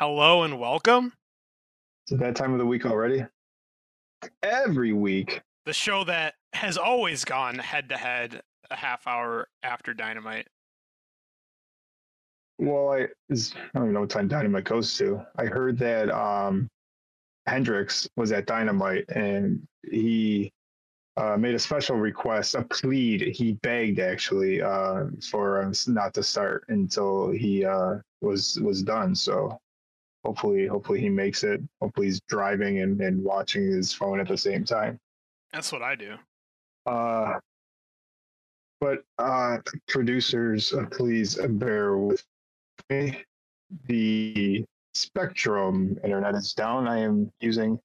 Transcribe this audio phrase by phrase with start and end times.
[0.00, 1.12] Hello and welcome.
[2.06, 3.22] Is it that time of the week already?
[4.42, 5.42] Every week.
[5.66, 8.40] The show that has always gone head to head
[8.70, 10.48] a half hour after Dynamite.
[12.58, 15.20] Well, I, is, I don't even know what time Dynamite goes to.
[15.36, 16.66] I heard that um,
[17.46, 20.50] Hendrix was at Dynamite and he
[21.18, 23.20] uh, made a special request, a plead.
[23.20, 29.14] He begged actually uh, for us not to start until he uh, was was done.
[29.14, 29.60] So
[30.24, 31.60] hopefully, hopefully he makes it.
[31.80, 34.98] Hopefully he's driving and, and watching his phone at the same time.
[35.52, 36.14] That's what I do.
[36.86, 37.38] Uh,
[38.80, 42.24] but uh, producers, uh, please bear with
[42.88, 43.22] me.
[43.86, 44.64] The
[44.94, 46.88] Spectrum internet is down.
[46.88, 47.78] I am using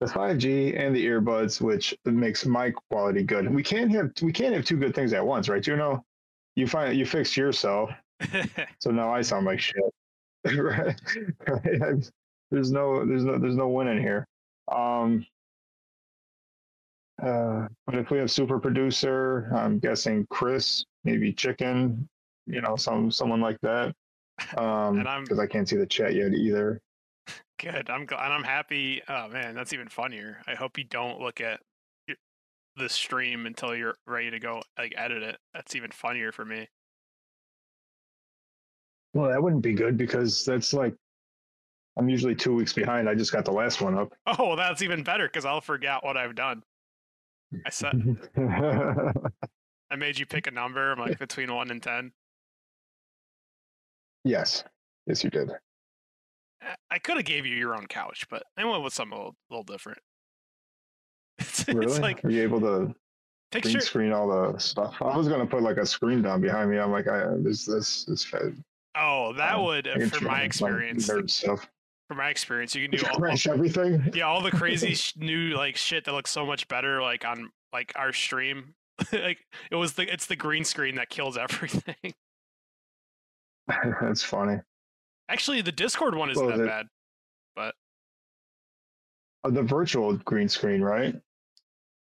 [0.00, 3.52] the 5G and the earbuds, which makes my quality good.
[3.52, 5.64] We can't have we can't have two good things at once, right?
[5.64, 6.04] You know,
[6.56, 7.90] you find you fixed yourself,
[8.80, 9.82] so now I sound like shit.
[10.56, 11.00] right?
[11.46, 12.10] right?
[12.50, 14.26] There's no there's no there's no winning here.
[14.70, 15.26] Um,
[17.22, 22.08] uh, but if we have super producer, I'm guessing Chris, maybe Chicken,
[22.46, 23.94] you know, some someone like that.
[24.56, 26.80] Um, And I'm- because I can't see the chat yet either.
[27.58, 27.90] Good.
[27.90, 28.24] I'm glad.
[28.24, 29.02] And I'm happy.
[29.06, 30.40] Oh man, that's even funnier.
[30.46, 31.60] I hope you don't look at
[32.76, 35.36] the stream until you're ready to go like edit it.
[35.52, 36.68] That's even funnier for me.
[39.14, 40.94] Well, that wouldn't be good because that's like
[41.98, 43.08] I'm usually two weeks behind.
[43.08, 44.12] I just got the last one up.
[44.26, 46.62] Oh, well, that's even better because I'll forget what I've done.
[47.66, 47.92] I said
[49.90, 50.92] I made you pick a number.
[50.92, 52.12] I'm like between one and ten.
[54.24, 54.62] yes,
[55.06, 55.50] yes, you did.
[56.90, 59.36] I- could have gave you your own couch, but I went with something a little,
[59.50, 59.98] little different.
[61.40, 61.86] It's, Really?
[61.86, 62.94] it's like Are you able to green
[63.50, 63.80] picture.
[63.80, 64.94] screen all the stuff?
[65.00, 66.78] I was gonna put like a screen down behind me.
[66.78, 68.30] I'm like, I this this this.
[68.96, 71.68] Oh, that um, would, I from my experience, nerd stuff.
[72.08, 74.10] from my experience, you can do all, Crash everything.
[74.14, 77.50] yeah all the crazy sh- new like shit that looks so much better like on
[77.72, 78.74] like our stream.
[79.12, 79.38] like
[79.70, 82.14] it was the it's the green screen that kills everything.
[84.00, 84.58] That's funny.
[85.28, 86.86] Actually, the Discord one isn't Well, that the- bad.
[87.54, 87.74] But
[89.44, 91.14] Uh, the virtual green screen, right?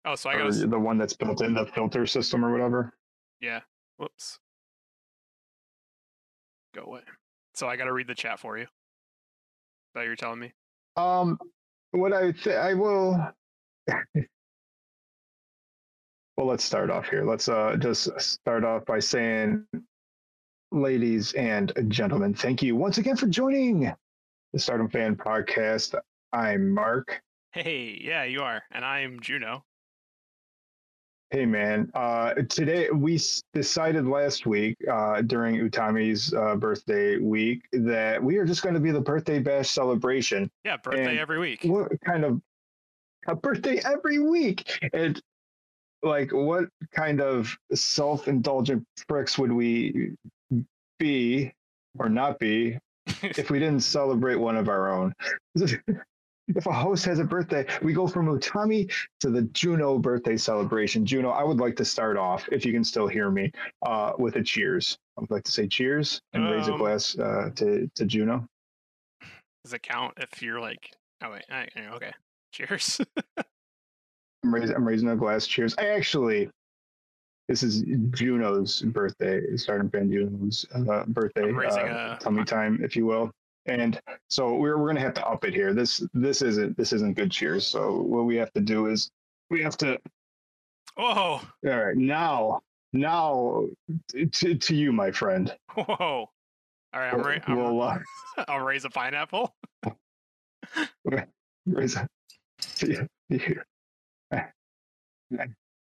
[0.05, 2.93] oh, so I got the one that's built in the filter system or whatever.
[3.41, 3.59] yeah.
[3.97, 4.39] Whoops.
[6.77, 7.01] Go away.
[7.55, 8.65] So I got to read the chat for you.
[8.65, 8.69] Is
[9.95, 10.53] that you're telling me?
[10.95, 11.39] Um,
[11.91, 13.33] what I would say, I will.
[16.37, 17.25] well, let's start off here.
[17.25, 19.65] Let's uh just start off by saying,
[20.71, 23.91] ladies and gentlemen, thank you once again for joining
[24.53, 25.95] the Stardom Fan Podcast.
[26.31, 27.21] I'm Mark.
[27.53, 29.63] Hey, yeah, you are, and I'm Juno.
[31.29, 37.63] Hey man, uh, today we s- decided last week uh, during Utami's uh, birthday week
[37.73, 40.49] that we are just going to be the birthday bash celebration.
[40.63, 41.59] Yeah, birthday And every week.
[41.65, 42.41] what kind of
[43.27, 45.21] a birthday every week and
[46.01, 50.13] like what kind of self-indulgent pricks would we
[50.97, 51.51] be
[51.99, 52.77] or not be
[53.21, 55.13] if we didn't celebrate one of our own
[56.55, 61.05] if a host has a birthday we go from utami to the juno birthday celebration
[61.05, 63.51] juno i would like to start off if you can still hear me
[63.85, 67.17] uh, with a cheers i would like to say cheers and raise a Um, glass
[67.19, 68.47] uh, to, to juno
[69.63, 70.91] Does it count if you're like?
[71.21, 72.13] Oh wait, I, okay.
[72.53, 73.01] Cheers.
[74.43, 75.45] I'm raising, I'm raising a glass.
[75.47, 75.75] Cheers.
[75.77, 76.49] I actually,
[77.49, 77.81] this is
[78.11, 83.31] Juno's birthday, Stardom Fan Juno's uh, birthday, uh, a- tummy time, if you will.
[83.67, 85.73] And so we're we're gonna have to up it here.
[85.73, 87.29] This this isn't this isn't good.
[87.31, 87.67] Cheers.
[87.67, 89.11] So what we have to do is
[89.49, 89.99] we have to.
[90.95, 92.61] Whoa, All right, now
[92.93, 93.65] now
[94.33, 95.55] to to you, my friend.
[95.75, 95.85] whoa.
[95.99, 96.29] All
[96.95, 97.99] right, I'm, ra- I'm We'll, uh,
[98.47, 99.53] I'll raise a pineapple.
[101.65, 102.07] raise a-
[102.79, 103.07] you.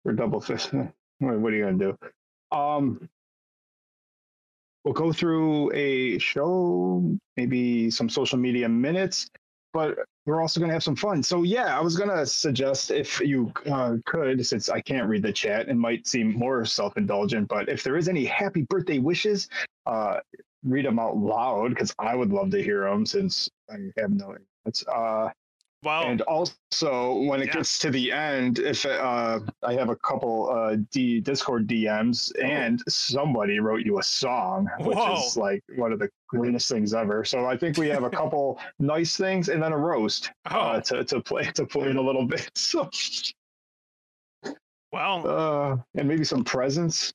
[0.03, 0.71] We're double fist.
[0.73, 1.97] What what are you gonna do?
[2.55, 3.09] Um,
[4.83, 9.29] we'll go through a show, maybe some social media minutes,
[9.73, 11.23] but we're also gonna have some fun.
[11.23, 15.31] So yeah, I was gonna suggest if you uh, could, since I can't read the
[15.31, 19.49] chat, it might seem more self-indulgent, but if there is any happy birthday wishes,
[19.85, 20.19] uh,
[20.63, 24.35] read them out loud because I would love to hear them since I have no.
[24.65, 25.29] It's uh,
[25.83, 27.53] Well, and also, when it yeah.
[27.53, 32.45] gets to the end, if uh, I have a couple uh, D Discord DMs, Oh.
[32.45, 37.25] and somebody wrote you a song, which is like one of the greatest things ever.
[37.25, 40.81] So I think we have a couple nice things, and then a roast oh, uh,
[40.81, 42.51] to to play to play in a little bit.
[42.55, 42.89] So
[44.91, 47.11] well, uh, and maybe some presents.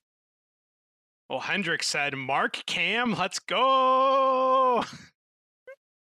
[1.28, 1.38] well.
[1.40, 4.84] Hendrix said, "Mark Cam, let's go."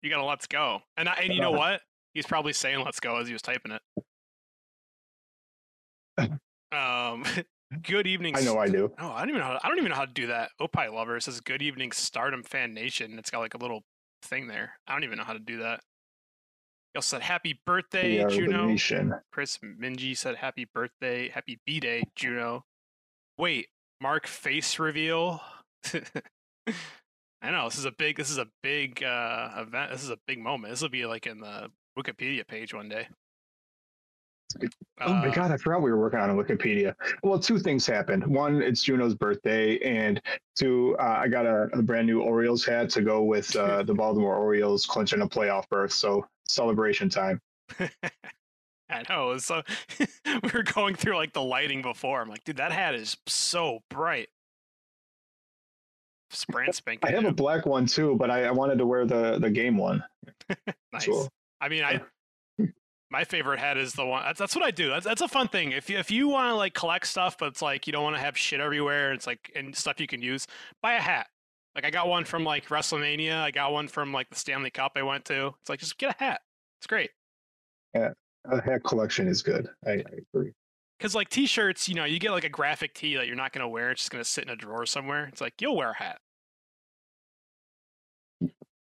[0.01, 0.81] You got to let's go.
[0.97, 1.79] And I, and you know what?
[2.13, 3.81] He's probably saying let's go as he was typing it.
[6.71, 7.23] Um,
[7.83, 8.35] good evening.
[8.35, 8.91] I know I do.
[8.99, 9.47] Oh, I don't even know.
[9.47, 10.49] How, I don't even know how to do that.
[10.59, 13.17] Opie lover says good evening, Stardom fan nation.
[13.17, 13.81] It's got like a little
[14.23, 14.73] thing there.
[14.87, 15.81] I don't even know how to do that.
[16.93, 18.67] He also said happy birthday, We are the Juno.
[18.67, 19.13] nation.
[19.31, 22.65] Chris Minji said happy birthday, happy B day, Juno.
[23.37, 23.67] Wait,
[23.99, 25.41] Mark face reveal.
[27.41, 28.17] I know this is a big.
[28.17, 29.91] This is a big uh, event.
[29.91, 30.71] This is a big moment.
[30.71, 33.07] This will be like in the Wikipedia page one day.
[35.01, 36.93] Oh my Uh, god, I forgot we were working on a Wikipedia.
[37.23, 38.25] Well, two things happened.
[38.27, 40.21] One, it's Juno's birthday, and
[40.55, 43.93] two, uh, I got a, a brand new Orioles hat to go with uh, the
[43.93, 45.91] Baltimore Orioles clinching a playoff berth.
[45.91, 47.41] So celebration time.
[48.89, 49.37] I know.
[49.39, 49.63] So
[50.25, 52.21] we were going through like the lighting before.
[52.21, 54.29] I'm like, dude, that hat is so bright.
[56.49, 57.07] Brand spanking.
[57.07, 59.77] I have a black one too, but I, I wanted to wear the the game
[59.77, 60.03] one.
[60.91, 61.05] nice.
[61.05, 61.27] So,
[61.63, 62.01] I mean, I
[63.09, 64.23] my favorite hat is the one.
[64.23, 64.89] That's that's what I do.
[64.89, 65.71] That's that's a fun thing.
[65.71, 68.17] If you if you want to like collect stuff, but it's like you don't want
[68.17, 69.13] to have shit everywhere.
[69.13, 70.45] It's like and stuff you can use.
[70.81, 71.27] Buy a hat.
[71.73, 73.41] Like I got one from like WrestleMania.
[73.41, 75.53] I got one from like the Stanley Cup I went to.
[75.61, 76.41] It's like just get a hat.
[76.79, 77.11] It's great.
[77.95, 78.11] Yeah,
[78.45, 79.69] a hat collection is good.
[79.85, 80.51] I, I agree.
[80.97, 83.69] Because like t-shirts, you know, you get like a graphic tee that you're not gonna
[83.69, 83.91] wear.
[83.91, 85.27] It's just gonna sit in a drawer somewhere.
[85.27, 86.19] It's like you'll wear a hat.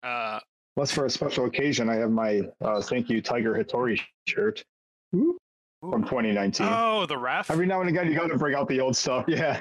[0.03, 0.39] Uh,
[0.77, 4.63] Plus, for a special occasion, I have my uh, "Thank You Tiger Hattori" shirt
[5.09, 6.67] from 2019.
[6.69, 7.49] oh, the ref.
[7.49, 9.25] Every now and again, you got to bring out the old stuff.
[9.27, 9.59] Yeah,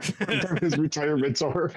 [0.61, 1.73] his retirement tour.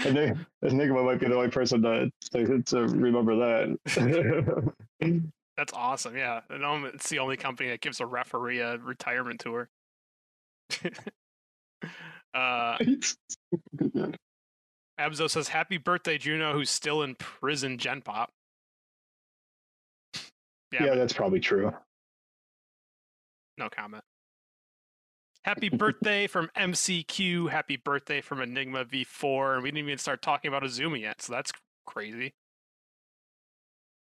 [0.00, 0.32] And they,
[0.62, 4.74] Enigma might be the only person to to, to remember that.
[5.56, 6.16] That's awesome.
[6.16, 9.68] Yeah, and it's the only company that gives a referee a retirement tour.
[12.34, 12.76] uh,
[14.98, 18.32] Abzo says, "Happy birthday, Juno, who's still in prison." Gen Pop.
[20.72, 21.72] Yeah, yeah, that's probably true.
[23.58, 24.04] no comment.
[25.42, 27.50] Happy birthday from MCQ.
[27.50, 29.54] Happy birthday from Enigma V4.
[29.54, 31.50] And we didn't even start talking about Azumi yet, so that's
[31.86, 32.34] crazy.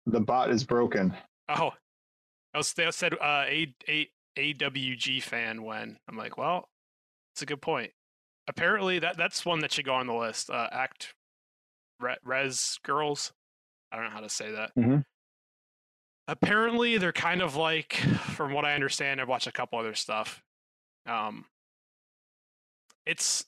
[0.07, 1.15] The bot is broken.
[1.49, 1.73] Oh,
[2.53, 4.09] I was they said uh, a a
[4.39, 6.69] AWG fan when I'm like, well,
[7.35, 7.91] it's a good point.
[8.49, 10.51] Apparently, that that's one that should go on the list.
[10.51, 11.15] Uh, act
[12.01, 13.33] Re- Res Girls.
[13.91, 14.73] I don't know how to say that.
[14.77, 15.05] Mhm.
[16.27, 20.43] Apparently, they're kind of like, from what I understand, I've watched a couple other stuff.
[21.07, 21.45] Um,
[23.07, 23.45] it's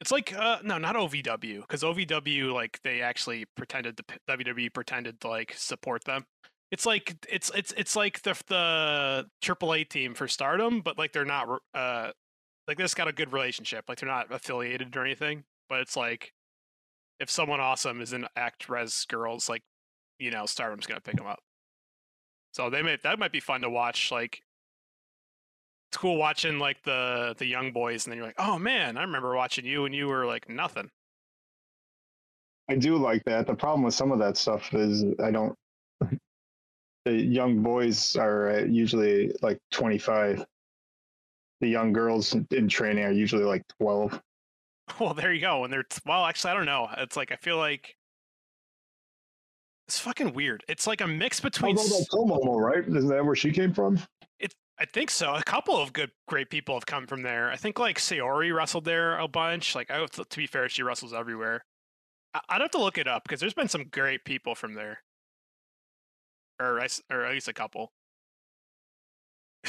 [0.00, 5.20] it's like uh no not OVW because OVW like they actually pretended to WWE pretended
[5.20, 6.24] to like support them.
[6.70, 11.24] It's like it's it's it's like the the AAA team for Stardom, but like they're
[11.24, 12.10] not uh
[12.66, 13.86] like just got a good relationship.
[13.88, 16.32] Like they're not affiliated or anything, but it's like
[17.18, 19.62] if someone awesome is in Act Res Girls, like
[20.20, 21.40] you know Stardom's gonna pick them up.
[22.52, 24.12] So they may that might be fun to watch.
[24.12, 24.42] Like
[25.90, 29.02] it's cool watching like the the young boys, and then you're like, oh man, I
[29.02, 30.90] remember watching you, and you were like nothing.
[32.68, 33.48] I do like that.
[33.48, 35.54] The problem with some of that stuff is I don't.
[37.06, 40.44] The young boys are uh, usually like 25.
[41.62, 44.20] The young girls in training are usually like 12.
[44.98, 45.62] Well, there you go.
[45.64, 46.88] And they're well, actually, I don't know.
[46.98, 47.96] It's like I feel like
[49.90, 50.62] it's fucking weird.
[50.68, 51.76] It's like a mix between.
[51.76, 52.86] Although that's Tomomo, right?
[52.86, 53.98] Isn't that where she came from?
[54.38, 55.34] It, I think so.
[55.34, 57.50] A couple of good, great people have come from there.
[57.50, 59.74] I think like Sayori wrestled there a bunch.
[59.74, 61.64] Like, I, to be fair, she wrestles everywhere.
[62.34, 65.02] I, I'd have to look it up because there's been some great people from there,
[66.60, 67.90] or I or at least a couple.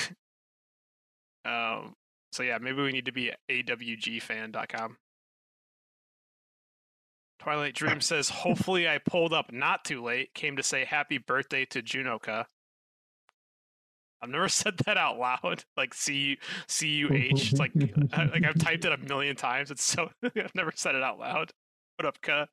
[1.45, 1.95] um.
[2.31, 4.97] So yeah, maybe we need to be awgfan.com.
[7.41, 10.33] Twilight Dream says, "Hopefully, I pulled up not too late.
[10.33, 12.45] Came to say happy birthday to Junoka."
[14.24, 15.63] I've never said that out loud.
[15.77, 17.51] Like C C U H.
[17.51, 17.71] It's like
[18.13, 19.71] I- like I've typed it a million times.
[19.71, 21.51] It's so I've never said it out loud.
[21.98, 22.45] What up, Ka?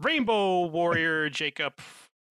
[0.00, 1.74] Rainbow Warrior Jacob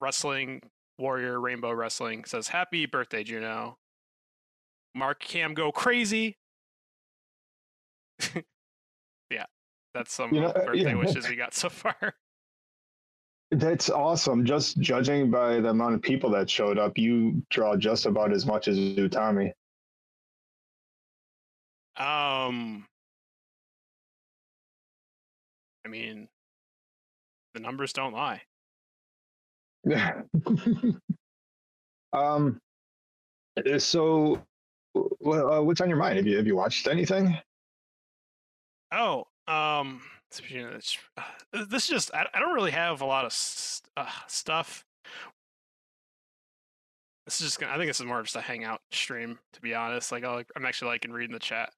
[0.01, 0.61] Wrestling
[0.97, 3.77] Warrior Rainbow Wrestling says happy birthday, Juno.
[4.95, 6.37] Mark Cam go crazy.
[9.93, 10.95] Yeah, that's some You know, uh, birthday yeah.
[10.95, 12.15] wishes we got so far.
[13.51, 14.45] That's awesome.
[14.45, 18.45] Just judging by the amount of people that showed up, you draw just about as
[18.45, 19.51] much as Utami.
[21.95, 22.87] Um,
[25.85, 26.27] I mean,
[27.53, 28.41] the numbers don't lie.
[32.13, 32.59] um.
[33.77, 34.41] So,
[34.95, 36.17] uh, what's on your mind?
[36.17, 37.37] Have you have you watched anything?
[38.91, 40.01] Oh, um,
[40.33, 43.87] Speaking of this, uh, this just I, I don't really have a lot of st-
[43.95, 44.83] uh, stuff.
[47.25, 47.71] This is just gonna.
[47.71, 50.11] I think this is more just a hangout stream, to be honest.
[50.11, 51.69] Like, I'll, I'm actually liking reading the chat.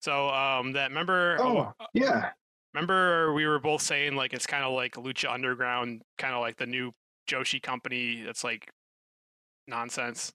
[0.00, 1.36] So, um, that remember?
[1.38, 2.30] Oh, yeah.
[2.72, 6.56] Remember we were both saying like it's kind of like Lucha Underground, kind of like
[6.56, 6.92] the new
[7.28, 8.22] Joshi company.
[8.24, 8.70] That's like
[9.66, 10.32] nonsense.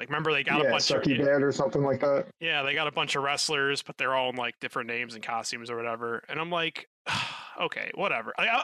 [0.00, 2.28] Like, remember they got yeah, a bunch Sucky of Dad or something like that.
[2.40, 5.22] yeah, they got a bunch of wrestlers, but they're all in like different names and
[5.22, 6.22] costumes or whatever.
[6.30, 6.88] And I'm like,
[7.60, 8.32] okay, whatever.
[8.38, 8.62] I, I,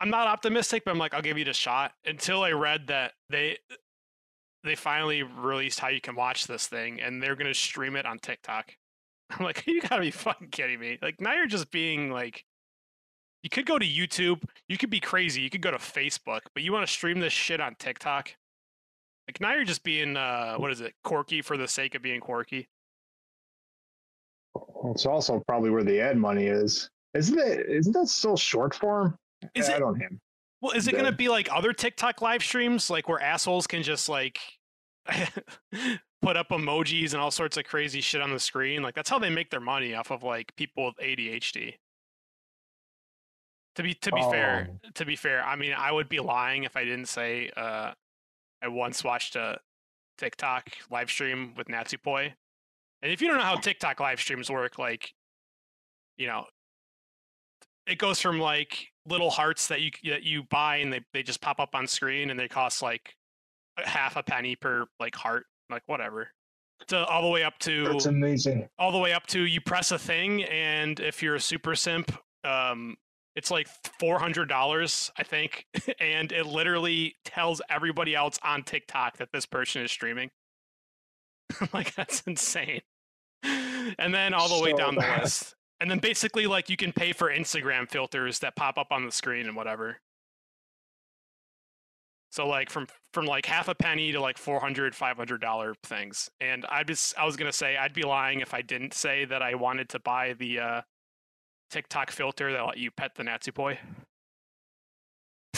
[0.00, 1.92] I'm not optimistic, but I'm like, I'll give you the shot.
[2.04, 3.56] Until I read that they
[4.64, 8.18] they finally released how you can watch this thing, and they're gonna stream it on
[8.18, 8.76] TikTok.
[9.30, 10.98] I'm like, you gotta be fucking kidding me!
[11.00, 12.44] Like now you're just being like,
[13.42, 16.62] you could go to YouTube, you could be crazy, you could go to Facebook, but
[16.62, 18.34] you want to stream this shit on TikTok?
[19.28, 22.20] Like now you're just being uh, what is it, quirky for the sake of being
[22.20, 22.66] quirky.
[24.86, 26.88] It's also probably where the ad money is.
[27.14, 27.68] Isn't it?
[27.68, 29.18] Isn't that still short form?
[29.54, 29.78] Is I it?
[29.80, 30.18] don't him.
[30.62, 33.82] Well, is it going to be like other TikTok live streams, like where assholes can
[33.82, 34.40] just like
[36.22, 38.82] put up emojis and all sorts of crazy shit on the screen?
[38.82, 41.74] Like that's how they make their money off of like people with ADHD.
[43.76, 44.88] To be to be fair, Oh.
[44.94, 47.92] to be fair, I mean I would be lying if I didn't say uh,
[48.62, 49.58] I once watched a
[50.18, 52.32] TikTok live stream with Natsupoi.
[53.02, 55.12] And if you don't know how TikTok live streams work, like
[56.16, 56.44] you know,
[57.86, 61.40] it goes from like little hearts that you that you buy and they, they just
[61.40, 63.14] pop up on screen and they cost like
[63.78, 66.28] a half a penny per like heart like whatever
[66.88, 68.68] to all the way up to That's amazing.
[68.78, 72.12] all the way up to you press a thing and if you're a super simp
[72.44, 72.96] um
[73.38, 73.68] it's like
[74.02, 75.64] $400 i think
[76.00, 80.30] and it literally tells everybody else on tiktok that this person is streaming.
[81.72, 82.82] Like that's insane.
[83.42, 87.12] And then all the way down the list and then basically like you can pay
[87.12, 89.96] for instagram filters that pop up on the screen and whatever.
[92.30, 96.66] So like from from like half a penny to like 400 500 dollar things and
[96.68, 99.54] i just i was gonna say i'd be lying if i didn't say that i
[99.54, 100.82] wanted to buy the uh
[101.70, 103.78] tiktok filter that let you pet the Natsupoi.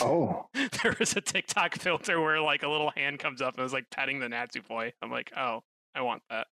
[0.01, 0.47] Oh,
[0.83, 3.89] there was a tiktok filter where like a little hand comes up and is like
[3.91, 4.93] petting the Natsupoi.
[5.03, 5.61] i'm like oh
[5.95, 6.47] i want that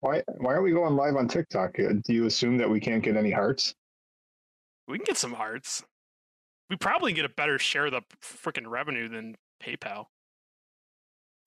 [0.00, 0.22] why?
[0.36, 1.80] Why are we going live on TikTok?
[1.80, 3.74] Uh, Do you assume that we can't get any hearts?
[4.86, 5.82] we can get some hearts
[6.70, 10.06] we probably get a better share of the freaking revenue than paypal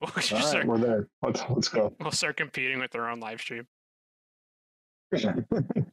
[0.00, 1.08] we'll, All right, start, we're there.
[1.22, 1.94] Let's let's go.
[2.00, 3.66] we'll start competing with their own live stream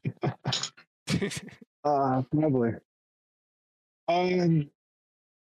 [1.84, 2.74] uh, probably.
[4.08, 4.70] Um.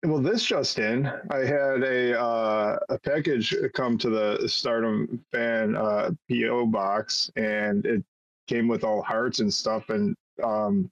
[0.04, 5.76] Well, this just in, I had a uh, a package come to the Stardom fan
[5.76, 8.04] uh, PO box, and it
[8.48, 9.90] came with all hearts and stuff.
[9.90, 10.90] And um,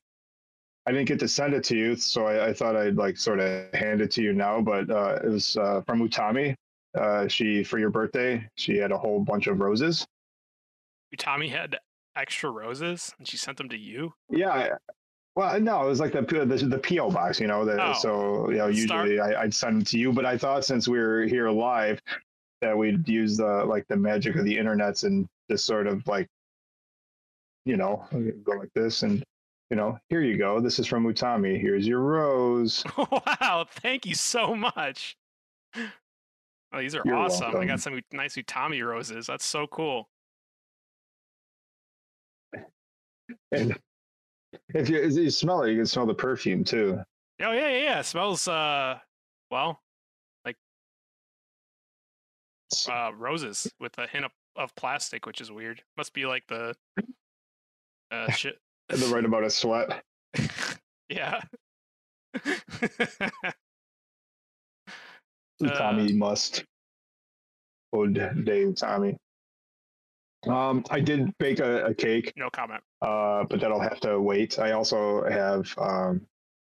[0.86, 3.40] I didn't get to send it to you, so I, I thought I'd like sort
[3.40, 4.60] of hand it to you now.
[4.60, 6.56] But uh, it was uh, from Utami.
[6.98, 10.06] Uh, she for your birthday, she had a whole bunch of roses.
[11.18, 11.78] Tommy had
[12.18, 14.14] extra roses and she sent them to you.
[14.30, 14.70] Yeah.
[15.36, 17.64] Well, uh, no, it was like the the, the PO box, you know.
[17.64, 17.94] The, Oh.
[17.94, 20.88] So you know, Star- usually I, I'd send them to you, but I thought since
[20.88, 22.02] we are here live,
[22.62, 26.28] that we'd use the like the magic of the internets and just sort of like,
[27.66, 28.04] you know,
[28.44, 29.24] go like this and
[29.70, 30.60] you know, here you go.
[30.62, 31.60] This is from Utami.
[31.60, 32.84] Here's your rose.
[32.98, 35.18] wow, thank you so much.
[35.76, 37.56] Oh, these are You're awesome.
[37.56, 39.28] I got some nice Utami roses.
[39.28, 40.08] That's so cool.
[43.52, 43.78] And
[44.74, 47.00] if you, if you smell it, you can smell the perfume too.
[47.42, 48.00] Oh yeah, yeah, yeah.
[48.00, 49.00] It smells uh
[49.52, 49.82] well,
[50.46, 50.56] like
[52.90, 55.84] uh roses with a hint of, of plastic, which is weird.
[55.98, 56.76] Must be like the
[58.12, 58.58] uh shit.
[58.90, 60.04] the right amount of sweat.
[61.10, 61.42] yeah.
[65.76, 66.64] Tommy must.
[67.94, 69.18] Old day Tommy.
[70.48, 72.82] Um, I did bake a, a cake, no comment.
[73.02, 74.60] uh, but that'll have to wait.
[74.60, 76.22] I also have um,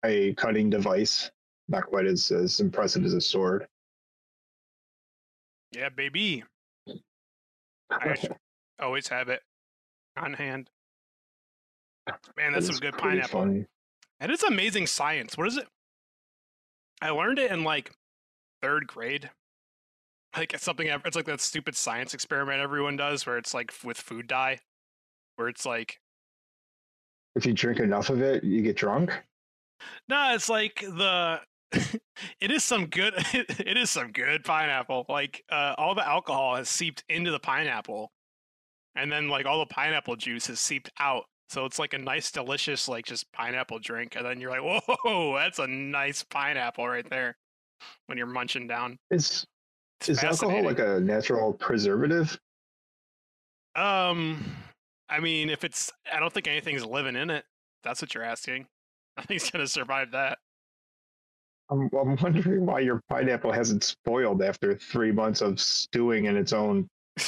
[0.05, 1.31] a cutting device,
[1.69, 3.67] not quite as, as impressive as a sword.
[5.73, 6.45] Yeah, baby.
[7.91, 8.17] I
[8.81, 9.43] always have it
[10.17, 10.71] on hand.
[12.37, 13.41] Man, that's some good pineapple.
[13.41, 13.67] funny.
[14.21, 15.37] And it's amazing science.
[15.37, 15.67] What is it?
[17.01, 17.91] I learned it in like
[18.63, 19.31] third grade.
[20.37, 20.89] Like it's something.
[20.89, 24.59] It's like that stupid science experiment everyone does, where it's like with food dye,
[25.37, 26.01] where it's like
[27.37, 29.13] If you drink enough of it, you get drunk.
[30.09, 31.41] no, it's like the.
[32.41, 33.15] it is some good.
[33.33, 35.07] it is some good pineapple.
[35.09, 38.13] Like uh, all the alcohol has seeped into the pineapple,
[38.97, 42.31] and then like all the pineapple juice has seeped out, So it's like a nice,
[42.31, 47.09] delicious, like just pineapple drink, and then you're like, "Whoa, that's a nice pineapple right
[47.09, 47.37] there."
[48.07, 49.47] When you're munching down, Is
[50.09, 52.39] it's is alcohol like a natural preservative?
[53.77, 54.45] Um,
[55.09, 57.45] I mean, if it's, I don't think anything's living in it.
[57.83, 58.67] That's what you're asking.
[59.17, 60.39] Nothing's gonna survive that.
[61.71, 66.53] I'm, I'm wondering why your pineapple hasn't spoiled after three months of stewing in its
[66.53, 66.89] own.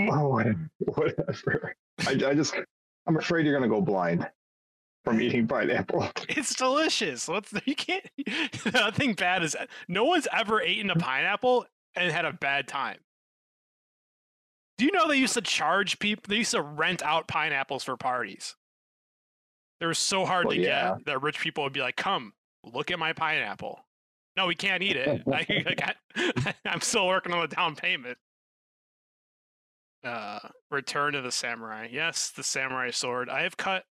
[0.00, 0.70] oh, whatever.
[0.78, 1.74] whatever.
[2.06, 2.54] I, I just,
[3.06, 4.28] I'm afraid you're gonna go blind
[5.06, 6.08] from eating pineapple.
[6.28, 7.28] It's delicious.
[7.28, 8.04] What's you can't.
[8.74, 9.56] Nothing bad is.
[9.86, 12.98] No one's ever eaten a pineapple and had a bad time.
[14.78, 16.24] Do you know they used to charge people?
[16.28, 18.56] They used to rent out pineapples for parties.
[19.80, 20.96] They were so hard Well, to yeah.
[20.96, 22.32] get that rich people would be like, "Come,
[22.64, 23.86] look at my pineapple."
[24.36, 25.22] No, we can't eat it.
[25.32, 25.94] I,
[26.66, 28.18] I'm still working on the down payment.
[30.04, 31.88] Uh, Return to the Samurai.
[31.90, 33.30] Yes, the samurai sword.
[33.30, 33.84] I have cut.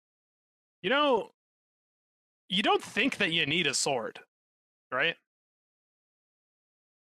[0.83, 1.31] You know,
[2.49, 4.19] you don't think that you need a sword,
[4.91, 5.15] right?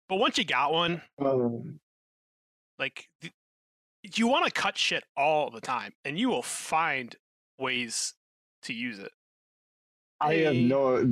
[0.09, 1.79] But once you got one, Um,
[2.81, 3.09] like
[4.17, 7.15] you want to cut shit all the time, and you will find
[7.59, 8.15] ways
[8.63, 9.13] to use it.
[10.21, 11.05] I have no.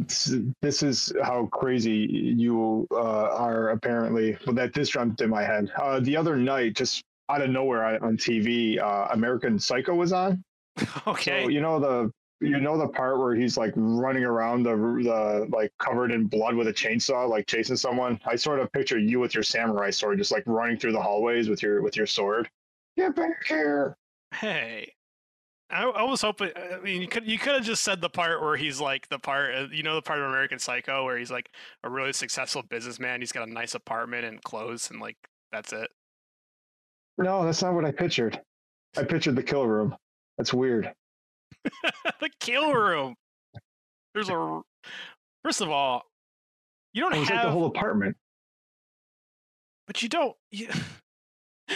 [0.61, 3.69] This is how crazy you uh, are.
[3.69, 5.71] Apparently, But that this jumped in my head.
[5.81, 10.13] Uh, the other night, just out of nowhere on on TV, uh, American Psycho was
[10.13, 10.43] on.
[11.07, 11.45] okay.
[11.45, 15.49] So you know the you know the part where he's like running around the the
[15.51, 18.21] like covered in blood with a chainsaw, like chasing someone.
[18.27, 21.49] I sort of picture you with your samurai sword, just like running through the hallways
[21.49, 22.49] with your with your sword.
[22.97, 23.97] Get back here!
[24.35, 24.93] Hey,
[25.71, 26.51] I, I was hoping.
[26.55, 29.19] I mean, you could you could have just said the part where he's like the
[29.19, 31.51] part, uh, you know, the part of American Psycho where he's like
[31.83, 33.21] a really successful businessman.
[33.21, 35.17] He's got a nice apartment and clothes, and like
[35.51, 35.89] that's it.
[37.19, 38.41] No, that's not what I pictured.
[38.97, 39.97] I pictured the kill room.
[40.37, 40.93] That's weird.
[42.21, 43.15] the kill room.
[44.15, 44.61] There's a.
[45.45, 46.03] First of all,
[46.93, 48.17] you don't It was have, like the whole apartment.
[49.87, 50.37] but you don't.
[50.51, 50.69] You,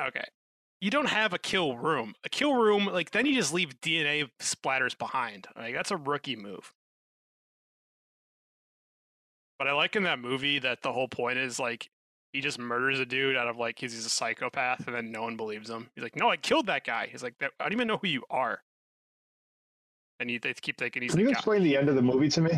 [0.00, 0.24] okay,
[0.80, 2.14] you don't have a kill room.
[2.24, 5.46] A kill room, like then you just leave DNA splatters behind.
[5.56, 6.72] Like that's a rookie move.
[9.58, 11.88] But I like in that movie that the whole point is like
[12.32, 15.22] he just murders a dude out of like he's, he's a psychopath, and then no
[15.22, 15.88] one believes him.
[15.94, 18.24] He's like, "No, I killed that guy." He's like, "I don't even know who you
[18.30, 18.60] are."
[20.22, 21.38] And you, they keep thinking he's Can the you guy.
[21.38, 22.50] explain the end of the movie to me?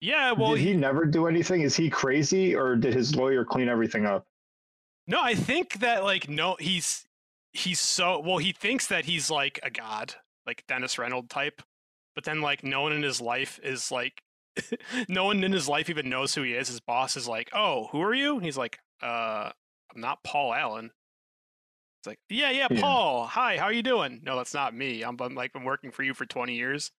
[0.00, 1.60] Yeah, well, did he never do anything?
[1.60, 4.26] Is he crazy, or did his lawyer clean everything up?
[5.06, 7.04] No, I think that like no, he's
[7.52, 8.38] he's so well.
[8.38, 10.14] He thinks that he's like a god,
[10.46, 11.62] like Dennis Reynolds type,
[12.14, 14.22] but then like no one in his life is like,
[15.08, 16.68] no one in his life even knows who he is.
[16.68, 19.50] His boss is like, "Oh, who are you?" And he's like, "Uh,
[19.94, 20.90] I'm not Paul Allen."
[22.02, 22.80] It's like, "Yeah, yeah, Yeah.
[22.80, 23.26] Paul.
[23.26, 25.02] Hi, how are you doing?" No, that's not me.
[25.02, 26.90] I'm, I'm like been working for you for 20 years.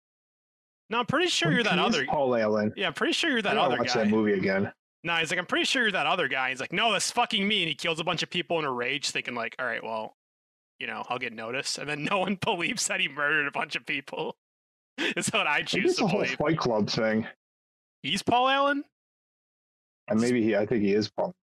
[0.88, 2.06] No, I'm pretty sure you're that other.
[2.06, 2.72] Paul Allen.
[2.76, 4.04] Yeah, I'm pretty sure you're that gotta other watch guy.
[4.04, 4.72] that movie again.
[5.02, 6.48] No, he's like, I'm pretty sure you're that other guy.
[6.50, 7.60] He's like, no, that's fucking me.
[7.62, 10.16] And he kills a bunch of people in a rage, thinking like, all right, well,
[10.78, 11.76] you know, I'll get noticed.
[11.76, 14.36] And then no one believes that he murdered a bunch of people.
[14.98, 16.24] Is what I choose it's to a whole.
[16.24, 17.26] Fight Club thing,
[18.02, 18.84] He's Paul Allen.
[20.08, 20.56] and maybe he.
[20.56, 21.34] I think he is Paul.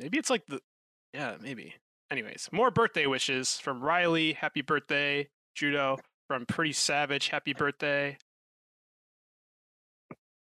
[0.00, 0.60] Maybe it's like the,
[1.14, 1.74] yeah, maybe.
[2.10, 4.34] Anyways, more birthday wishes from Riley.
[4.34, 5.98] Happy birthday, Judo.
[6.28, 7.28] From Pretty Savage.
[7.28, 8.16] Happy birthday.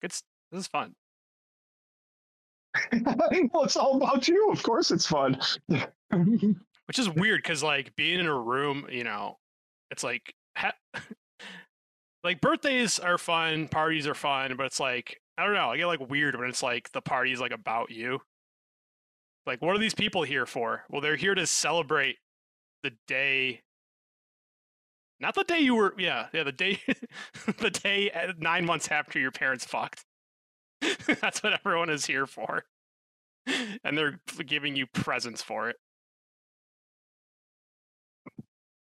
[0.01, 0.11] Good.
[0.11, 0.95] This is fun.
[3.53, 4.51] well, it's all about you.
[4.51, 5.39] Of course, it's fun.
[6.89, 9.37] which is weird because like being in a room you know
[9.91, 10.75] it's like ha-
[12.25, 15.87] like birthdays are fun parties are fun but it's like i don't know i get
[15.87, 18.19] like weird when it's like the party's like about you
[19.49, 22.19] like what are these people here for well they're here to celebrate
[22.85, 23.61] the day
[25.19, 26.81] not the day you were yeah yeah the day
[27.59, 30.05] the day uh, nine months after your parents fucked
[31.21, 32.63] that's what everyone is here for
[33.83, 35.77] and they're giving you presents for it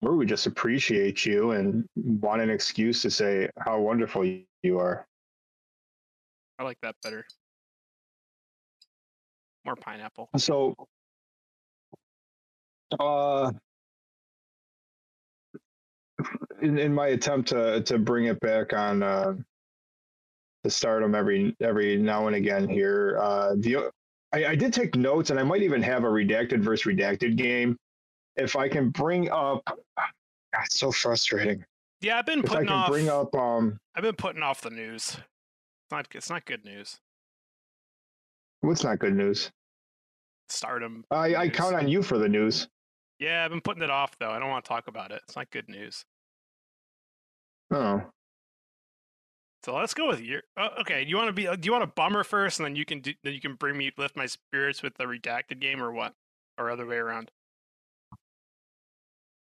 [0.01, 4.25] or we just appreciate you and want an excuse to say how wonderful
[4.63, 5.07] you are.
[6.59, 7.25] I like that better.
[9.65, 10.29] More pineapple.
[10.37, 10.75] So,
[12.99, 13.51] uh,
[16.61, 19.35] in, in my attempt to to bring it back on uh,
[20.65, 23.91] to stardom every every now and again here, uh, the
[24.33, 27.79] I, I did take notes, and I might even have a redacted versus redacted game.
[28.37, 30.09] If I can bring up, God,
[30.65, 31.65] it's so frustrating.
[32.01, 32.89] Yeah, I've been If I putting can off.
[32.89, 35.17] bring up, um, I've been putting off the news.
[35.17, 36.09] It's not.
[36.13, 37.01] It's not good news.
[38.65, 39.51] What's not good news?
[40.49, 41.05] Stardom.
[41.11, 42.69] I, I count on you for the news.
[43.19, 44.31] Yeah, I've been putting it off though.
[44.31, 45.23] I don't want to talk about it.
[45.27, 46.05] It's not good news.
[47.71, 48.03] Oh,
[49.65, 50.43] So let's go with your.
[50.57, 51.45] Uh, okay, do you want to be?
[51.45, 53.77] Do you want a bummer first, and then you can do, then you can bring
[53.77, 56.13] me lift my spirits with the redacted game, or what,
[56.59, 57.31] or other way around?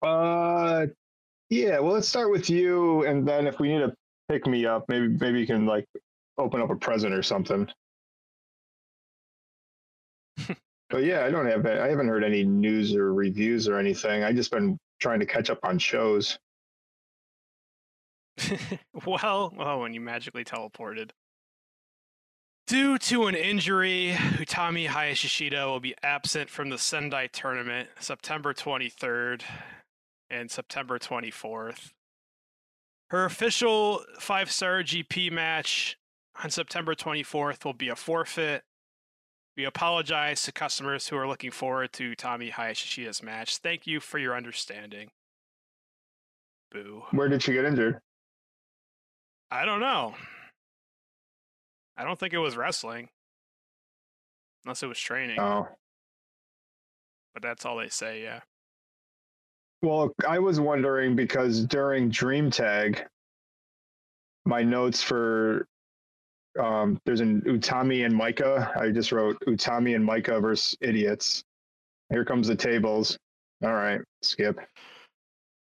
[0.03, 0.87] uh,
[1.51, 1.79] yeah.
[1.79, 3.95] Well, let's start with you, and then if we need to
[4.29, 5.87] pick me up, maybe maybe you can like
[6.39, 7.69] open up a present or something.
[10.89, 14.23] But yeah, I don't have I haven't heard any news or reviews or anything.
[14.23, 16.39] I just been trying to catch up on shows.
[19.07, 21.11] well, oh, when you magically teleported.
[22.67, 29.43] Due to an injury, Utami Hayashishita will be absent from the Sendai tournament September 23rd
[30.29, 31.93] and September 24th.
[33.11, 35.97] Her official five star GP match
[36.43, 38.65] on September 24th will be a forfeit.
[39.57, 43.57] We apologize to customers who are looking forward to Tommy Hayashishita's match.
[43.59, 45.11] Thank you for your understanding.
[46.71, 47.05] Boo.
[47.11, 48.01] Where did she get injured?
[49.51, 50.15] I don't know.
[51.97, 53.09] I don't think it was wrestling.
[54.65, 55.41] Unless it was training.
[55.41, 55.69] Oh,
[57.37, 58.41] but that's all they say, yeah.
[59.83, 63.05] well, I was wondering because during Dream Tag,
[64.47, 65.69] my notes for
[66.59, 68.73] um, there's an Utami and Micah.
[68.79, 71.45] I just wrote Utami and Micah versus idiots.
[72.11, 73.19] Here comes the tables.
[73.63, 74.59] All right, skip.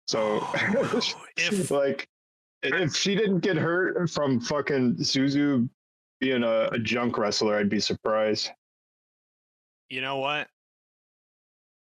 [0.07, 0.45] So,
[1.37, 2.07] If- like,
[2.63, 5.69] if she didn't get hurt from fucking Suzu
[6.19, 8.49] being a, a junk wrestler, I'd be surprised.
[9.89, 10.47] You know what?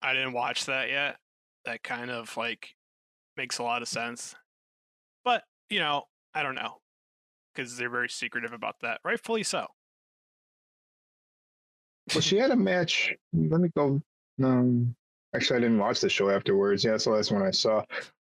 [0.01, 1.17] I didn't watch that yet.
[1.65, 2.75] That kind of like
[3.37, 4.35] makes a lot of sense.
[5.23, 6.77] But, you know, I don't know.
[7.53, 8.99] Because they're very secretive about that.
[9.03, 9.67] Rightfully so.
[12.13, 13.13] Well, she had a match.
[13.33, 14.01] Let me go.
[14.43, 14.95] Um,
[15.35, 16.83] actually, I didn't watch the show afterwards.
[16.83, 17.83] Yeah, that's the last one I saw.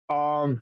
[0.08, 0.60] Um,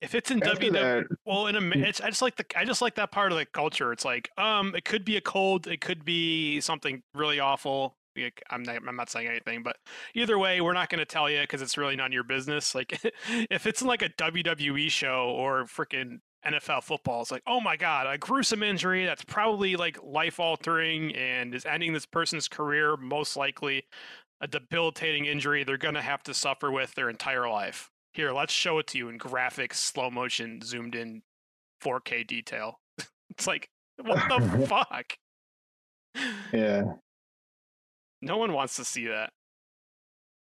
[0.00, 2.64] If it's in WWE, that, well, in a, ma- it's, I just like the, I
[2.64, 3.92] just like that part of the culture.
[3.92, 7.96] It's like, um, it could be a cold, it could be something really awful.
[8.16, 9.76] Like, I'm not, I'm not saying anything, but
[10.14, 12.74] either way, we're not going to tell you because it's really none of your business.
[12.74, 13.00] Like,
[13.50, 17.76] if it's in like a WWE show or freaking NFL football, it's like, oh my
[17.76, 22.96] god, a gruesome injury that's probably like life altering and is ending this person's career,
[22.96, 23.84] most likely
[24.40, 27.90] a debilitating injury they're going to have to suffer with their entire life.
[28.12, 31.22] Here, let's show it to you in graphic, slow motion, zoomed in
[31.82, 32.78] 4K detail.
[33.30, 33.68] it's like,
[34.00, 35.16] what the fuck?
[36.52, 36.94] yeah.
[38.22, 39.30] No one wants to see that.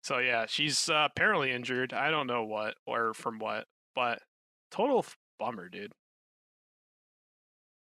[0.03, 1.93] So yeah, she's uh, apparently injured.
[1.93, 4.19] I don't know what or from what, but
[4.71, 5.05] total
[5.39, 5.91] bummer, dude.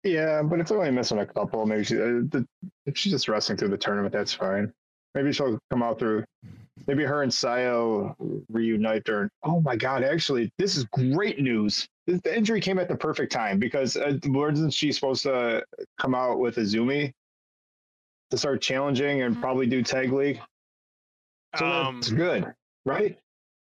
[0.04, 1.66] Yeah, but it's only missing a couple.
[1.66, 2.48] Maybe she, uh, the,
[2.86, 4.74] if she's just wrestling through the tournament, that's fine.
[5.14, 6.24] Maybe she'll come out through.
[6.88, 8.16] Maybe her and Sayo
[8.50, 9.30] reunite during.
[9.44, 10.04] Oh my God!
[10.04, 11.88] Actually, this is great news.
[12.08, 15.64] This, the injury came at the perfect time because uh, wasn't she supposed to
[16.00, 17.12] come out with Azumi
[18.32, 20.40] to start challenging and probably do tag league?
[21.58, 22.52] So Um, that's good,
[22.86, 23.20] right?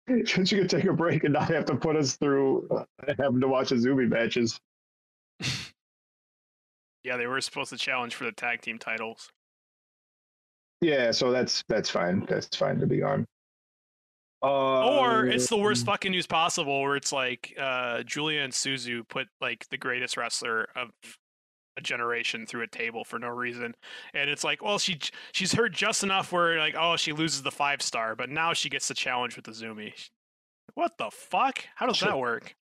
[0.25, 2.83] She could take a break and not have to put us through uh,
[3.17, 4.59] having to watch Azumi matches.
[7.03, 9.29] yeah, they were supposed to challenge for the tag team titles.
[10.81, 12.25] Yeah, so that's that's fine.
[12.27, 13.25] That's fine to be on.
[14.43, 19.07] Uh, Or it's the worst fucking news possible, where it's like uh, Giulia and Suzu
[19.07, 20.89] put like the greatest wrestler of
[21.77, 23.75] a generation through a table for no reason,
[24.13, 24.99] and it's like, well, she
[25.31, 28.69] she's heard just enough where like, oh, she loses the five star, but now she
[28.69, 29.93] gets the challenge with the Zumi.
[30.73, 31.65] What the fuck?
[31.75, 32.09] How does Sure.
[32.09, 32.55] that work?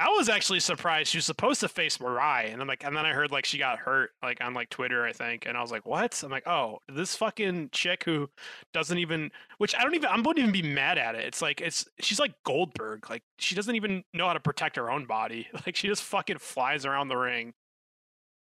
[0.00, 1.08] I was actually surprised.
[1.10, 3.58] She was supposed to face Mirai, and I'm like, and then I heard like she
[3.58, 6.22] got hurt, like on like Twitter, I think, and I was like, what?
[6.24, 8.30] I'm like, oh, this fucking chick who
[8.72, 11.24] doesn't even, which I don't even, I wouldn't even be mad at it.
[11.24, 14.88] It's like it's she's like Goldberg, like she doesn't even know how to protect her
[14.90, 15.48] own body.
[15.66, 17.52] Like she just fucking flies around the ring,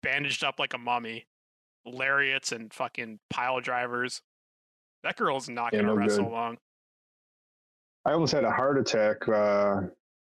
[0.04, 1.28] bandaged up like a mummy,
[1.86, 4.22] lariats and fucking pile drivers.
[5.04, 6.32] That girl's not Yeah, gonna no wrestle good.
[6.34, 6.58] long.
[8.06, 9.82] I almost had a heart attack uh,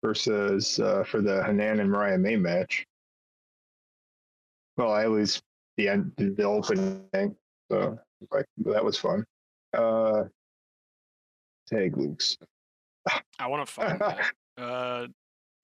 [0.03, 2.85] versus uh, for the Hanan and Mariah May match.
[4.77, 5.41] Well, at least
[5.77, 7.35] the end, the opening.
[7.71, 7.99] So
[8.31, 9.25] like that was fun.
[9.73, 10.23] Uh,
[11.67, 12.37] tag Luke's.
[13.39, 14.19] I want to find that.
[14.59, 15.07] Uh,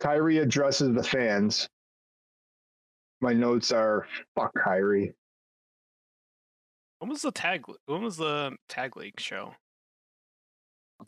[0.02, 1.68] Kairi addresses the fans.
[3.20, 5.12] My notes are fuck Kairi.
[7.00, 7.66] when was the tag?
[7.88, 9.54] When was the tag league show?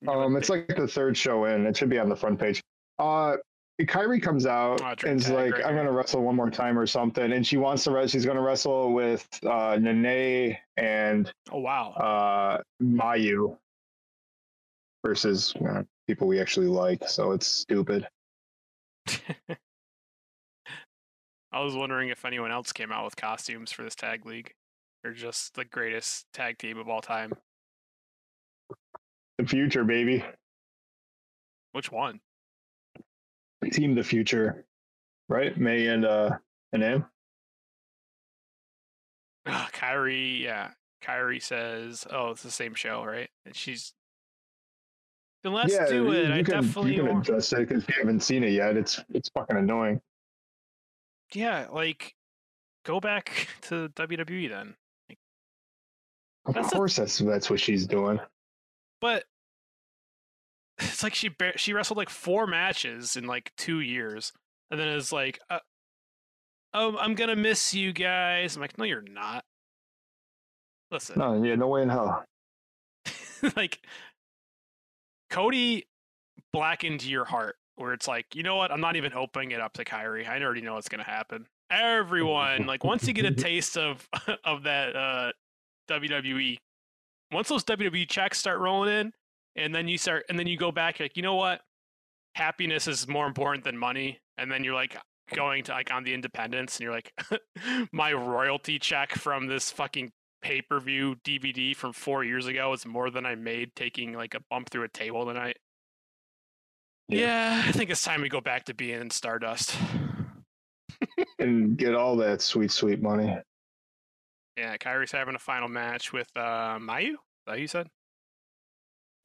[0.02, 1.66] You have a Um, it's like the third show in.
[1.66, 2.62] It should be on the front page.
[3.00, 3.38] Uh,
[3.82, 6.88] Kairi comes out Oh, and is like, right "I'm gonna wrestle one more time or
[6.88, 8.08] something," and she wants to wrestle.
[8.08, 11.92] She's gonna wrestle with uh, Nene and Oh wow.
[11.92, 13.56] uh, Mayu
[15.06, 17.08] versus you know, people we actually like.
[17.08, 18.08] So it's stupid.
[21.52, 24.54] I was wondering if anyone else came out with costumes for this tag league.
[25.04, 27.32] They're just the greatest tag team of all time.
[29.38, 30.26] The future, baby.
[31.72, 32.20] Which one?
[33.72, 34.66] Team the future,
[35.30, 35.58] right?
[35.58, 36.38] May and uh,
[36.74, 37.06] and M.
[39.46, 40.72] Ugh, Kairi, yeah.
[41.04, 43.94] Kairi says, "Oh, it's the same show, right?" And she's,
[45.44, 46.28] then let's yeah, do it.
[46.28, 48.76] You I can, definitely, you can adjust it because you haven't seen it yet.
[48.78, 50.02] It's it's fucking annoying.
[51.34, 52.14] yeah, like,
[52.86, 54.76] go back to WWE then.
[56.46, 58.20] Of That's the- course, that's that's what she's doing.
[59.02, 59.26] But
[60.80, 64.32] it's like she bar- she wrestled like four matches in like two years,
[64.72, 65.60] and then it's like, uh,
[66.74, 69.44] "Oh, I'm gonna miss you guys." I'm like, "No, you're not."
[70.92, 72.24] Listen, No, yeah, no way in hell.
[73.56, 73.80] like
[75.30, 75.86] Cody
[76.54, 78.72] blackened your heart where it's like, you know what?
[78.72, 80.28] I'm not even opening it up to Kairi.
[80.28, 81.46] I already know what's gonna happen.
[81.70, 84.08] Everyone, like once you get a taste of
[84.46, 85.32] of that uh
[85.90, 86.58] WWE,
[87.32, 89.14] once those WWE checks start rolling in,
[89.58, 91.62] and then you start and then you go back, you're like, you know what?
[92.36, 94.20] Happiness is more important than money.
[94.38, 94.96] And then you're like
[95.34, 97.12] going to like on the independence and you're like,
[97.92, 100.12] my royalty check from this fucking
[100.44, 104.70] pay-per-view DVD from four years ago is more than I made taking like a bump
[104.70, 105.58] through a table tonight.
[107.10, 107.20] Yeah.
[107.20, 109.76] Yeah, I think it's time we go back to being in Stardust.
[111.40, 113.38] And get all that sweet, sweet money.
[114.58, 117.12] Yeah, Kairi's having a final match with uh Mayu.
[117.12, 117.88] Is that you said?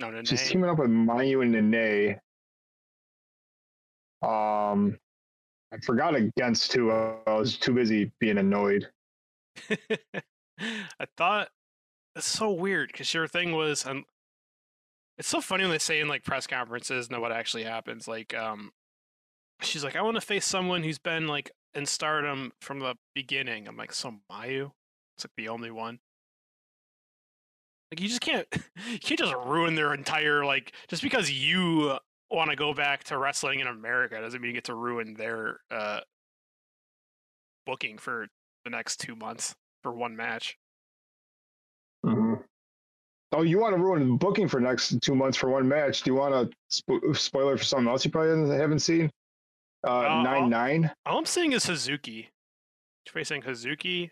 [0.02, 2.18] No, no, She's teaming up with Mayu and Nene.
[4.20, 4.98] Um,
[5.72, 6.90] I forgot against who.
[6.90, 8.88] I was too busy being annoyed.
[9.70, 11.50] I thought
[12.16, 14.04] it's so weird because your thing was, um,
[15.18, 18.08] it's so funny when they say in like press conferences, know what actually happens.
[18.08, 18.72] Like, um,
[19.60, 23.68] she's like, I want to face someone who's been like in stardom from the beginning.
[23.68, 24.72] I'm like, so Mayu?
[25.16, 26.00] It's like the only one.
[27.92, 28.46] Like, you just can't,
[28.90, 31.98] you can't just ruin their entire like just because you
[32.30, 35.60] want to go back to wrestling in America doesn't mean you get to ruin their
[35.70, 36.00] uh
[37.66, 38.26] booking for
[38.64, 40.56] the next two months for one match.
[42.06, 42.42] Mhm.
[43.32, 46.00] Oh, you want to ruin the booking for next two months for one match?
[46.02, 49.10] Do you want a spo- spoiler for something else you probably haven't seen?
[49.86, 50.90] Uh, Uh, nine nine.
[51.04, 52.28] All I'm seeing is Hazuki.
[53.06, 54.10] She's facing Hazuki.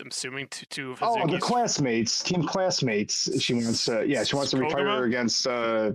[0.00, 3.40] I'm assuming two, two of Oh, the classmates, team classmates.
[3.40, 5.92] She wants to, yeah, she wants to retire against, uh,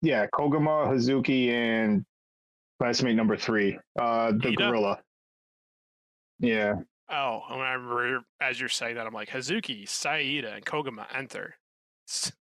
[0.00, 2.04] yeah, Koguma, Hazuki, and
[2.80, 4.56] classmate number three, uh, the Iida?
[4.56, 5.00] gorilla.
[6.40, 6.74] Yeah,
[7.10, 11.56] oh, and I remember as you're saying that, I'm like, Hazuki, Saida, and Koguma enter.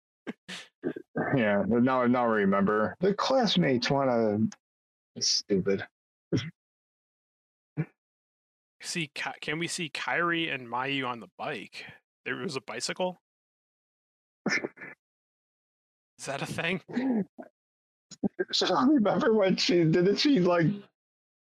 [1.36, 1.64] Yeah.
[1.68, 5.22] Now, now I remember the classmates want to.
[5.22, 5.86] Stupid.
[8.82, 11.86] See, can we see Kairi and Mayu on the bike?
[12.26, 13.22] There was a bicycle?
[14.50, 16.82] Is that a thing?
[18.62, 20.68] remember when she didn't she like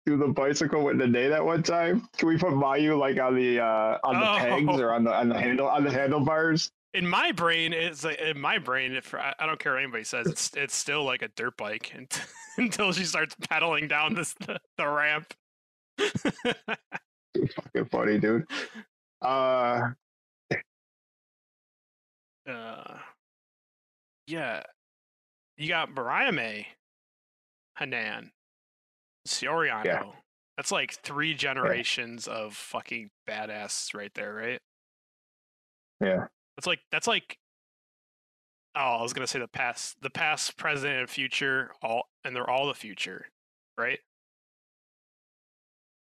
[0.05, 2.09] do the bicycle with the day that one time?
[2.17, 4.39] Can we put Mayu like on the uh on the Oh.
[4.39, 6.71] pegs or on the on the handle on the handlebars?
[6.95, 8.93] In my brain, it's like in my brain.
[8.93, 11.93] If I I don't care what anybody says, it's it's still like a dirt bike
[12.59, 15.33] until she starts pedaling down this the, the ramp.
[17.35, 18.47] Fucking funny, dude.
[19.23, 19.90] Uh,
[22.49, 22.99] uh,
[24.27, 24.62] yeah,
[25.57, 26.66] you got Mariah May,
[27.79, 28.33] Hanan,
[29.27, 30.12] Soriano.
[30.57, 34.61] That's like three generations of fucking badass right there, right?
[36.01, 36.27] yeah.
[36.57, 37.38] That's like that's like
[38.75, 42.49] oh, I was gonna say the past, the past, present, and future, all and they're
[42.49, 43.27] all the future,
[43.79, 43.99] right?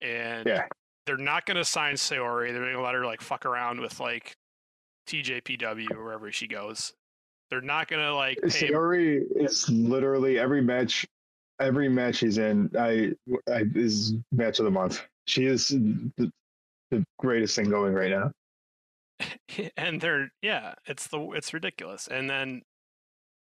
[0.02, 0.68] And Yeah.
[1.08, 2.54] They're not gonna sign Sayori.
[2.54, 4.36] They're gonna let her like fuck around with like
[5.08, 6.94] TJPW or wherever she goes.
[7.50, 8.70] They're not gonna like pay.
[8.70, 11.08] Sayori is literally every match,
[11.60, 13.14] every match she's in, I,
[13.52, 15.02] I is match of the month.
[15.26, 16.32] She is the,
[16.92, 18.32] the greatest thing going right now.
[19.78, 22.08] and they're yeah, it's the it's ridiculous.
[22.08, 22.62] And then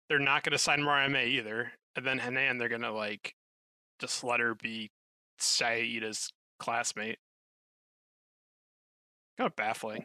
[0.08, 1.72] they're not gonna sign Mariah May either.
[1.96, 3.34] And then Hanan, they're gonna like
[3.98, 4.90] just let her be
[5.40, 7.18] Saida's classmate.
[9.38, 10.04] Kind of baffling.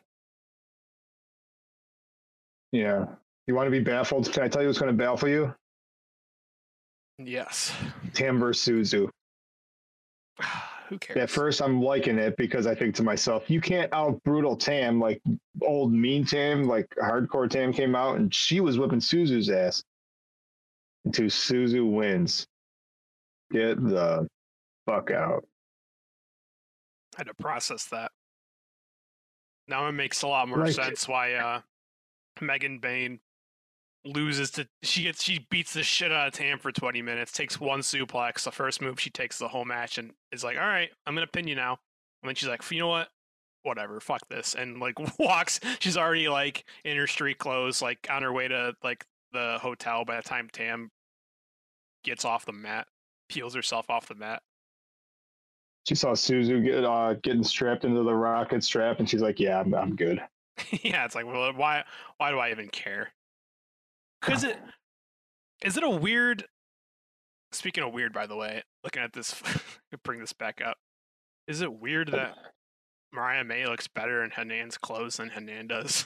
[2.71, 3.05] Yeah.
[3.47, 4.31] You want to be baffled?
[4.31, 5.53] Can I tell you what's going to baffle you?
[7.17, 7.73] Yes.
[8.13, 9.09] Tam versus Suzu.
[10.89, 11.17] Who cares?
[11.17, 14.99] At first, I'm liking it because I think to myself, you can't out brutal Tam
[14.99, 15.21] like
[15.61, 19.83] old mean Tam, like hardcore Tam came out and she was whipping Suzu's ass
[21.05, 22.45] until Suzu wins.
[23.51, 24.27] Get the
[24.85, 25.43] fuck out.
[27.15, 28.11] I had to process that.
[29.67, 31.61] Now it makes a lot more sense why uh
[32.41, 33.19] Megan Bayne
[34.05, 37.59] loses to she gets she beats the shit out of Tam for 20 minutes, takes
[37.59, 40.89] one suplex, the first move she takes the whole match and is like, "All right,
[41.05, 41.79] I'm going to pin you now."
[42.21, 43.09] And then she's like, "You know what?
[43.63, 48.23] Whatever, fuck this." And like walks, she's already like in her street clothes like on
[48.23, 50.91] her way to like the hotel by the time Tam
[52.03, 52.87] gets off the mat,
[53.29, 54.43] peels herself off the mat.
[55.85, 59.59] She saw Suzu get uh, getting strapped into the rocket strap, and she's like, "Yeah,
[59.59, 60.21] I'm, I'm good."
[60.83, 61.83] yeah, it's like, well, why
[62.17, 63.11] why do I even care?
[64.21, 64.57] Cuz it
[65.63, 66.45] is it a weird
[67.51, 69.35] Speaking of weird by the way, looking at this
[70.03, 70.77] bring this back up.
[71.47, 72.35] Is it weird that
[73.11, 76.05] Mariah May looks better in Hanan's clothes than Hanan does?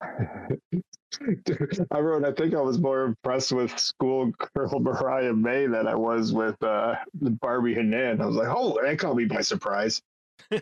[1.90, 6.32] I wrote, I think I was more impressed with schoolgirl Mariah May than I was
[6.32, 8.20] with uh, Barbie Hanan.
[8.20, 10.00] I was like, oh, that caught me by surprise.
[10.50, 10.60] know,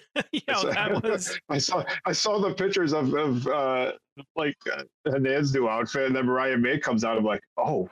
[0.55, 3.93] So- that was I saw I saw the pictures of of uh,
[4.37, 7.19] like uh, Hanan's new outfit, and then Mariah May comes out.
[7.19, 7.89] I'm like, oh,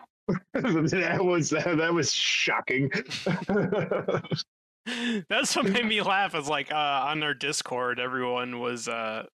[0.54, 2.90] that was that, that was shocking.
[5.28, 6.34] That's what made me laugh.
[6.34, 9.26] Is like uh, on their Discord, everyone was uh,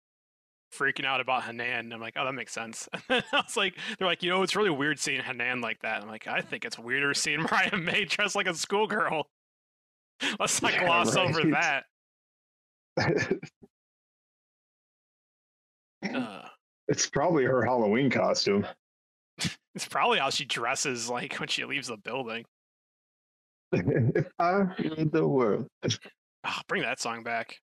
[0.74, 1.92] freaking out about Hanan.
[1.92, 2.88] I'm like, oh, that makes sense.
[3.10, 6.02] I was like, they're like, you know, it's really weird seeing Hanan like that.
[6.02, 9.28] I'm like, I think it's weirder seeing Mariah May dressed like a schoolgirl.
[10.40, 11.84] Let's not Yeah, gloss over that.
[16.04, 16.42] Uh,
[16.88, 18.66] it's probably her Halloween costume.
[19.38, 22.46] it's probably how she dresses like when she leaves the building.
[23.72, 24.66] if I
[25.12, 25.68] the world.
[26.46, 27.58] Oh, bring that song back.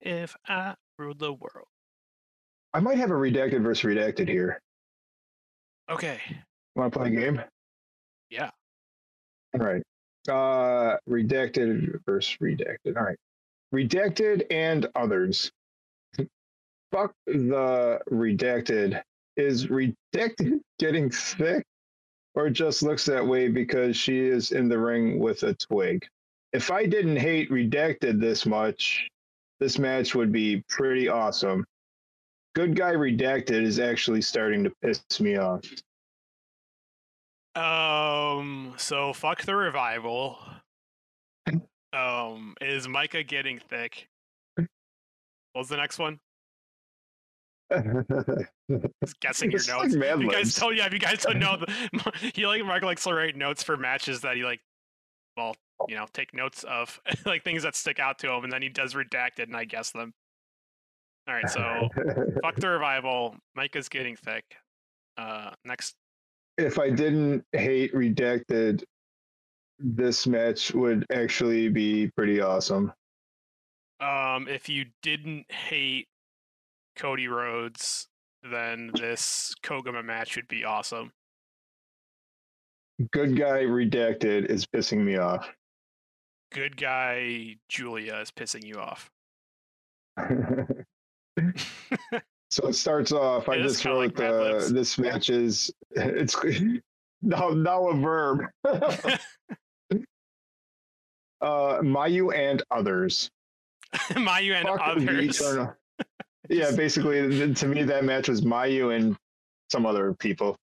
[0.00, 1.68] If I ruled the world.
[2.74, 4.60] I might have a redacted versus redacted here.
[5.90, 6.20] Okay.
[6.76, 7.42] Want to play a game?
[8.30, 8.50] Yeah.
[9.54, 9.82] All right.
[10.28, 12.96] Uh, redacted versus redacted.
[12.96, 13.16] All right.
[13.74, 15.50] Redacted and others.
[16.92, 19.02] Fuck the redacted.
[19.36, 21.64] Is redacted getting thick
[22.34, 26.06] or just looks that way because she is in the ring with a twig?
[26.52, 29.08] If I didn't hate redacted this much,
[29.60, 31.64] this match would be pretty awesome.
[32.54, 35.64] Good guy redacted is actually starting to piss me off.
[37.54, 38.74] Um.
[38.76, 40.38] So fuck the revival.
[41.90, 42.54] Um.
[42.60, 44.08] Is Micah getting thick?
[45.54, 46.20] What's the next one?
[47.70, 49.96] Just guessing your like notes.
[49.96, 50.76] Mad you guys don't.
[50.76, 50.86] Yeah.
[50.86, 54.20] If you guys don't know, the, he like Mark likes to write notes for matches
[54.20, 54.60] that he like.
[55.36, 55.54] Well,
[55.88, 58.68] you know, take notes of like things that stick out to him, and then he
[58.68, 60.12] does redacted, and I guess them.
[61.28, 61.48] All right.
[61.48, 61.88] So
[62.42, 63.36] fuck the revival.
[63.54, 64.44] Mike is getting thick.
[65.16, 65.50] Uh.
[65.64, 65.94] Next.
[66.56, 68.82] if I didn't hate Redacted,
[69.78, 72.92] this match would actually be pretty awesome.
[74.00, 76.06] Um, if you didn't hate
[76.96, 78.08] Cody Rhodes,
[78.42, 81.12] then this Kogama match would be awesome.
[83.12, 85.48] Good guy Redacted is pissing me off.
[86.52, 89.10] Good guy Giulia is pissing you off.
[92.50, 93.48] so it starts off.
[93.48, 96.36] I just wrote like uh, this match is it's
[97.22, 98.40] now now a verb.
[98.64, 99.98] uh,
[101.40, 103.30] Mayu and others.
[103.94, 105.42] Mayu and Fuck others.
[106.48, 109.16] Yeah, basically, to me, that match was Mayu and
[109.70, 110.56] some other people.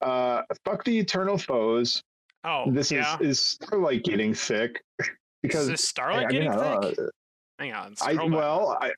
[0.00, 2.02] Uh, fuck the Eternal Foes.
[2.44, 3.16] Oh, this yeah.
[3.20, 4.82] is is Starlight getting thick
[5.42, 6.98] because is this Starlight I mean, getting I thick?
[6.98, 7.08] know.
[7.58, 7.94] Hang on.
[8.00, 8.92] I well, I,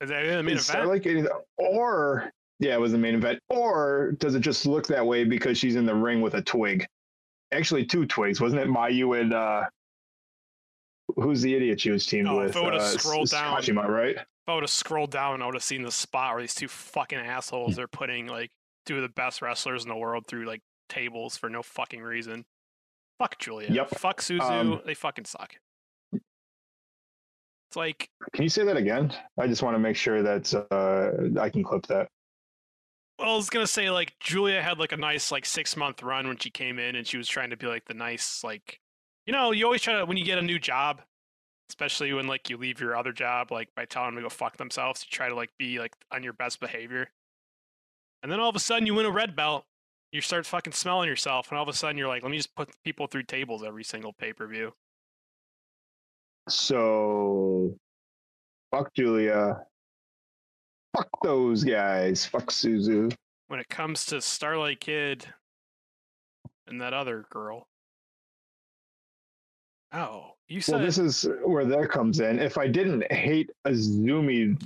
[0.00, 0.82] is that the main is event?
[0.82, 1.26] Starlight getting
[1.58, 5.58] or yeah, it was the main event, or does it just look that way because
[5.58, 6.86] she's in the ring with a twig?
[7.52, 8.68] Actually, two twigs, wasn't it?
[8.68, 9.62] Mayu and uh,
[11.16, 12.56] who's the idiot she was teamed Oh, if with?
[12.56, 14.16] it would've uh, scrolled down- Kashima, right?
[14.16, 16.68] If I would have scrolled down, I would have seen the spot where these two
[16.68, 18.50] fucking assholes are putting like
[18.86, 22.44] two of the best wrestlers in the world through like tables for no fucking reason.
[23.18, 23.68] Fuck Giulia.
[23.70, 23.90] Yep.
[23.90, 24.40] Fuck Suzu.
[24.40, 25.54] Um, they fucking suck.
[26.12, 29.12] It's like Can you say that again?
[29.38, 32.08] I just want to make sure that uh, I can clip that.
[33.18, 36.26] well, I was gonna say like Giulia had like a nice like six month run
[36.28, 38.80] when she came in and she was trying to be like the nice like
[39.26, 41.02] you know, you always try to when you get a new job,
[41.68, 44.56] especially when like you leave your other job, like by telling them to go fuck
[44.56, 47.10] themselves, you try to like be like on your best behavior.
[48.22, 49.66] And then all of a sudden you win a red belt
[50.12, 52.54] You start fucking smelling yourself, and all of a sudden you're like, let me just
[52.54, 54.72] put people through tables every single pay per view.
[56.48, 57.76] So,
[58.70, 59.64] fuck Giulia.
[60.96, 62.24] Fuck those guys.
[62.24, 63.14] Fuck Suzu.
[63.48, 65.26] When it comes to Starlight Kid
[66.66, 67.68] and that other girl.
[69.92, 72.38] Oh, you said Well, this is where that comes in.
[72.38, 74.58] If I didn't hate Azumi,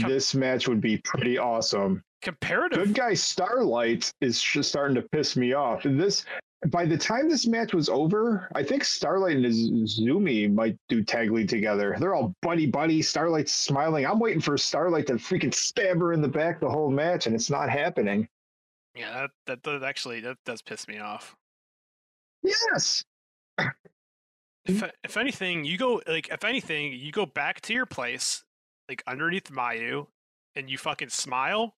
[0.00, 2.02] Com- this match would be pretty awesome.
[2.22, 2.78] Comparative.
[2.78, 5.82] Good guy Starlight is just starting to piss me off.
[5.84, 6.24] This
[6.68, 11.30] by the time this match was over, I think Starlight and Zumi might do tag
[11.30, 11.96] league together.
[11.98, 13.02] They're all buddy buddy.
[13.02, 14.06] Starlight's smiling.
[14.06, 17.34] I'm waiting for Starlight to freaking stab her in the back the whole match, and
[17.34, 18.26] it's not happening.
[18.94, 21.36] Yeah, that, that does actually that does piss me off.
[22.42, 23.04] Yes.
[24.64, 28.42] If if anything, you go like if anything, you go back to your place,
[28.88, 30.06] like underneath Mayu,
[30.56, 31.74] and you fucking smile,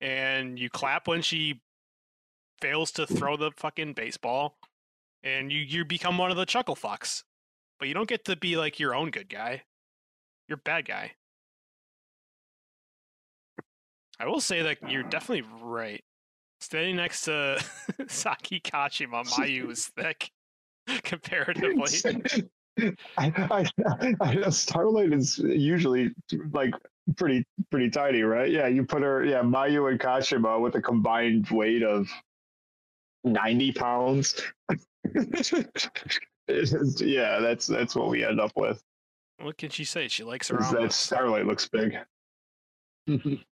[0.00, 1.60] and you clap when she
[2.60, 4.56] fails to throw the fucking baseball,
[5.22, 7.22] and you you become one of the chuckle fucks.
[7.78, 9.62] But you don't get to be like your own good guy.
[10.48, 11.12] You're bad guy.
[14.20, 16.02] I will say that you're definitely right.
[16.60, 17.62] Standing next to
[18.08, 20.30] Saki Kashima, Mayu is thick
[21.04, 21.86] comparatively.
[23.16, 26.10] I, I, I Starlight is usually
[26.52, 26.74] like
[27.16, 28.50] pretty pretty tiny, right?
[28.50, 32.08] Yeah, you put her, yeah, Mayu and Kashima with a combined weight of
[33.24, 34.40] ninety pounds.
[36.48, 38.82] Is- yeah, that's that's what we end up with.
[39.40, 40.08] What can she say?
[40.08, 41.98] She likes her that Starlight looks big.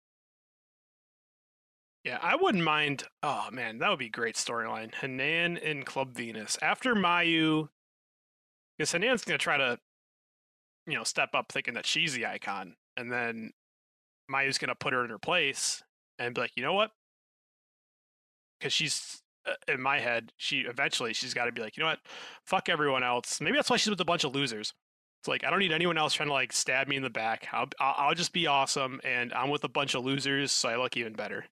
[2.05, 3.05] Yeah, I wouldn't mind.
[3.23, 4.95] Oh man, that would be great storyline.
[4.95, 7.71] Hanan and Club Venus after Mayu,
[8.77, 9.79] because Hanan's gonna try to,
[10.87, 13.53] you know, step up thinking that she's the icon, and then
[14.29, 15.83] Mayu's gonna put her in her place
[16.19, 16.91] and be like, you know what?
[18.59, 21.91] Because she's uh, in my head, she eventually she's got to be like, you know
[21.91, 22.01] what?
[22.47, 23.41] Fuck everyone else.
[23.41, 24.73] Maybe that's why she's with a bunch of losers.
[25.21, 27.49] It's like I don't need anyone else trying to like stab me in the back.
[27.53, 30.77] I'll I'll, I'll just be awesome, and I'm with a bunch of losers, so I
[30.77, 31.47] look even better.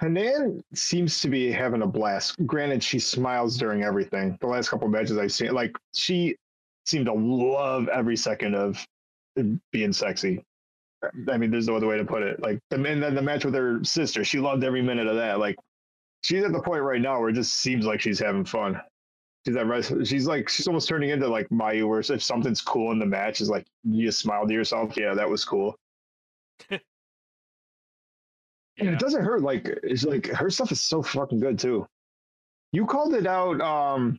[0.00, 2.36] Hanan seems to be having a blast.
[2.46, 4.36] Granted, she smiles during everything.
[4.40, 6.36] The last couple matches I've seen, like she
[6.84, 8.84] seemed to love every second of
[9.72, 10.44] being sexy.
[11.30, 12.40] I mean, there's no other way to put it.
[12.40, 15.38] Like, and then the match with her sister, she loved every minute of that.
[15.38, 15.56] Like,
[16.22, 18.80] she's at the point right now where it just seems like she's having fun.
[19.46, 19.66] She's that.
[19.66, 23.06] rest- She's like, she's almost turning into like Mayu, where if something's cool in the
[23.06, 24.96] match, is like you just smile to yourself.
[24.96, 25.76] Yeah, that was cool.
[28.78, 28.94] And Yeah.
[28.94, 29.42] it doesn't hurt.
[29.42, 31.86] Like it's like her stuff is so fucking good too.
[32.72, 34.18] You called it out um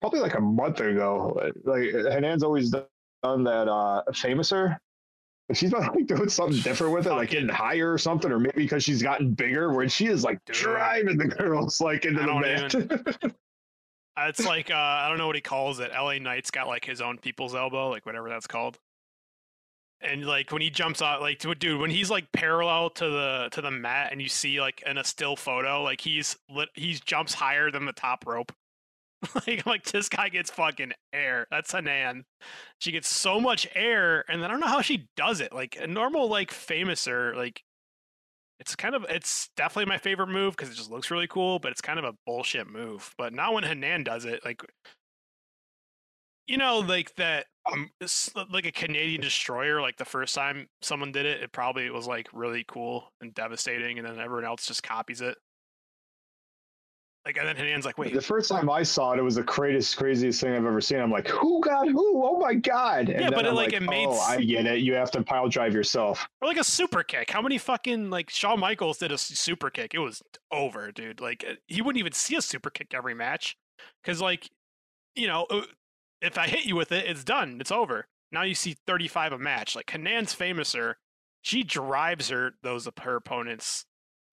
[0.00, 1.50] probably like a month ago.
[1.64, 4.76] Like Hanan's always done that uh famouser.
[5.48, 8.38] But She's not like doing something different with it, like getting higher or something, or
[8.38, 10.54] maybe because she's gotten bigger, where she is like Dude.
[10.56, 13.26] driving the girls like into the.
[13.26, 13.28] Uh,
[14.28, 15.90] It's like uh, I don't know what he calls it.
[15.90, 18.78] LA Knight's got like his own people's elbow, like whatever that's called.
[20.02, 23.60] And like when he jumps out, like dude, when he's like parallel to the to
[23.60, 27.34] the mat, and you see like in a still photo, like he's lit, he's jumps
[27.34, 28.52] higher than the top rope.
[29.46, 31.46] like like this guy gets fucking air.
[31.50, 32.24] That's Hanan.
[32.78, 35.52] She gets so much air, and I don't know how she does it.
[35.52, 37.62] Like a normal like famouser, like
[38.58, 41.72] it's kind of it's definitely my favorite move because it just looks really cool, but
[41.72, 43.14] it's kind of a bullshit move.
[43.18, 44.62] But now when Hanan does it, like
[46.46, 47.90] you know, like that, um,
[48.50, 49.80] like a Canadian destroyer.
[49.80, 53.98] Like the first time someone did it, it probably was like really cool and devastating,
[53.98, 55.36] and then everyone else just copies it.
[57.24, 59.44] Like and then Hanan's like, wait, the first time I saw it, it was the
[59.44, 60.98] craziest, craziest thing I've ever seen.
[60.98, 62.20] I'm like, who got who?
[62.24, 63.08] Oh my god!
[63.08, 64.80] And Yeah, but it, I'm like, it made oh, I get it.
[64.80, 66.26] You have to pile drive yourself.
[66.40, 67.30] or like a super kick.
[67.30, 69.94] How many fucking like Shawn Michaels did a super kick?
[69.94, 70.20] It was
[70.50, 71.20] over, dude.
[71.20, 73.56] Like uh, he wouldn't even see a super kick every match
[74.02, 74.50] because like
[75.14, 75.62] you know uh,
[76.22, 77.58] if I hit you with it, it's done.
[77.60, 78.06] It's over.
[78.30, 79.76] Now you see 35 a match.
[79.76, 80.94] Like Hanan's famouser,
[81.42, 83.84] she drives her those her opponents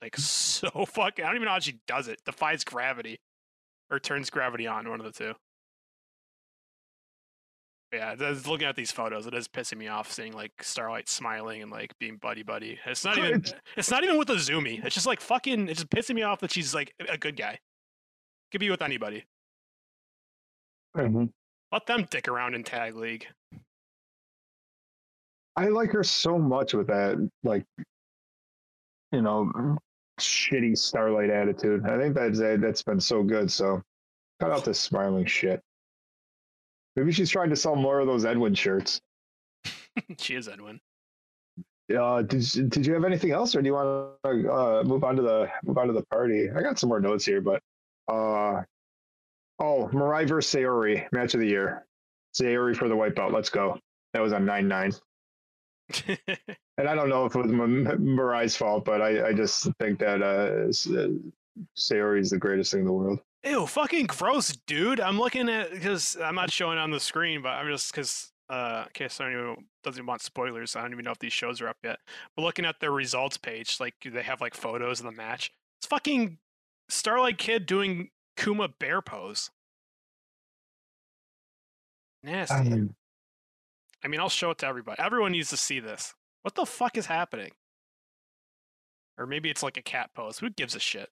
[0.02, 0.22] like hmm.
[0.22, 1.24] so fucking.
[1.24, 2.22] I don't even know how she does it.
[2.26, 3.20] Defies gravity
[3.90, 4.90] or turns gravity on.
[4.90, 5.34] One of the two.
[7.92, 11.72] Yeah, looking at these photos, it is pissing me off seeing like Starlight smiling and
[11.72, 12.78] like being buddy buddy.
[12.86, 13.44] It's not even.
[13.76, 14.84] It's not even with Azumi.
[14.86, 15.68] It's just like fucking.
[15.68, 17.58] It's just pissing me off that she's like a good guy.
[18.52, 19.26] Could be with anybody.
[20.96, 21.26] Mm-hmm.
[21.72, 23.28] Let them dick around in tag league.
[25.56, 27.66] I like her so much with that, like,
[29.12, 29.78] you know,
[30.20, 31.86] shitty Starlight attitude.
[31.86, 33.52] I think that's that's been so good.
[33.52, 33.82] So,
[34.40, 35.62] cut out this smiling shit.
[36.96, 39.02] Maybe she's trying to sell more of those Edwin shirts.
[40.18, 40.80] she is Edwin.
[41.96, 45.16] uh, did did you have anything else, or do you want to uh, move on
[45.18, 46.50] to the move on to the party?
[46.50, 47.62] I got some more notes here, but
[48.08, 48.64] uh,
[49.60, 51.86] oh, Mirai versus Saori match of the year.
[52.34, 53.34] Saori for the white belt.
[53.34, 53.80] Let's go.
[54.14, 54.94] That was on nine nine.
[56.08, 60.22] and I don't know if it was Mirai's fault, but I, I just think that
[60.22, 60.70] uh,
[61.78, 63.20] Saori is the greatest thing in the world.
[63.44, 65.00] Ew, fucking gross, dude.
[65.00, 68.84] I'm looking at because I'm not showing on the screen, but I'm just because uh,
[68.88, 71.78] in case anyone doesn't want spoilers, I don't even know if these shows are up
[71.84, 72.00] yet.
[72.36, 75.52] But looking at their results page, like they have like photos of the match.
[75.80, 76.38] It's fucking
[76.90, 78.10] Starlight Kid doing
[78.40, 79.52] Kuma bear pose.
[82.24, 82.56] Nasty.
[82.56, 82.96] Um,
[84.04, 85.02] I mean, I'll show it to everybody.
[85.02, 86.14] Everyone needs to see this.
[86.44, 87.52] What the fuck is happening?
[89.18, 90.40] Or maybe it's like a cat pose.
[90.40, 91.10] Who gives a shit?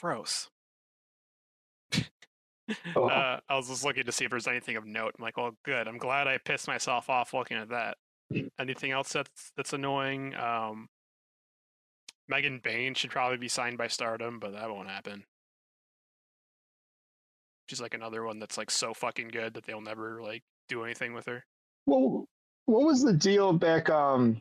[0.00, 0.48] Gross.
[2.96, 3.06] oh.
[3.06, 5.14] uh, I was just looking to see if there's anything of note.
[5.16, 5.86] I'm like, well, good.
[5.86, 7.98] I'm glad I pissed myself off looking at that.
[8.58, 10.34] anything else that's that's annoying?
[10.34, 10.88] Um,
[12.32, 15.22] Megan Bayne should probably be signed by Stardom, but that won't happen.
[17.68, 21.12] She's like another one that's like so fucking good that they'll never like do anything
[21.12, 21.44] with her.
[21.84, 22.24] Well,
[22.64, 23.90] what was the deal back?
[23.90, 24.40] Um,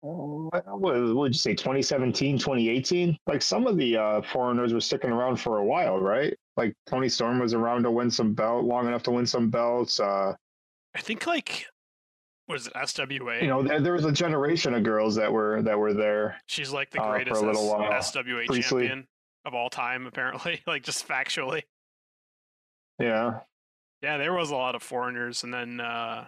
[0.00, 1.54] what, what would you say?
[1.54, 3.16] 2017, 2018?
[3.28, 6.34] Like some of the uh, foreigners were sticking around for a while, right?
[6.56, 10.00] Like Toni Storm was around to win some belt, long enough to win some belts.
[10.00, 10.34] Uh,
[10.96, 11.66] I think like
[12.48, 13.42] was it SWA?
[13.42, 16.36] You know, there, there, was a generation of girls that were that were there.
[16.46, 18.88] She's like the greatest uh, SWA Priestley.
[18.88, 19.06] champion
[19.44, 20.60] of all time, apparently.
[20.66, 21.62] like just factually.
[22.98, 23.40] Yeah.
[24.02, 26.24] Yeah, there was a lot of foreigners, and then uh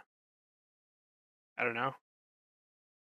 [1.58, 1.94] I don't know.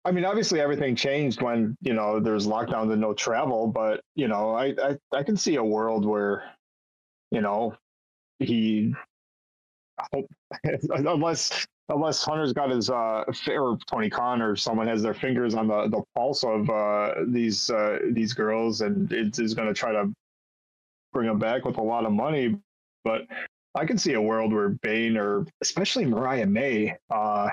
[0.05, 4.27] I mean, obviously everything changed when you know there's lockdowns and no travel, but you
[4.27, 6.43] know, I I, I can see a world where,
[7.31, 7.75] you know,
[8.39, 8.93] he
[10.89, 15.67] unless unless Hunter's got his uh or Tony Khan or someone has their fingers on
[15.67, 20.11] the, the pulse of uh these uh these girls and is going to try to
[21.11, 22.57] bring them back with a lot of money
[23.03, 23.23] but
[23.75, 27.49] I can see a world where Bayne or especially Mariah May uh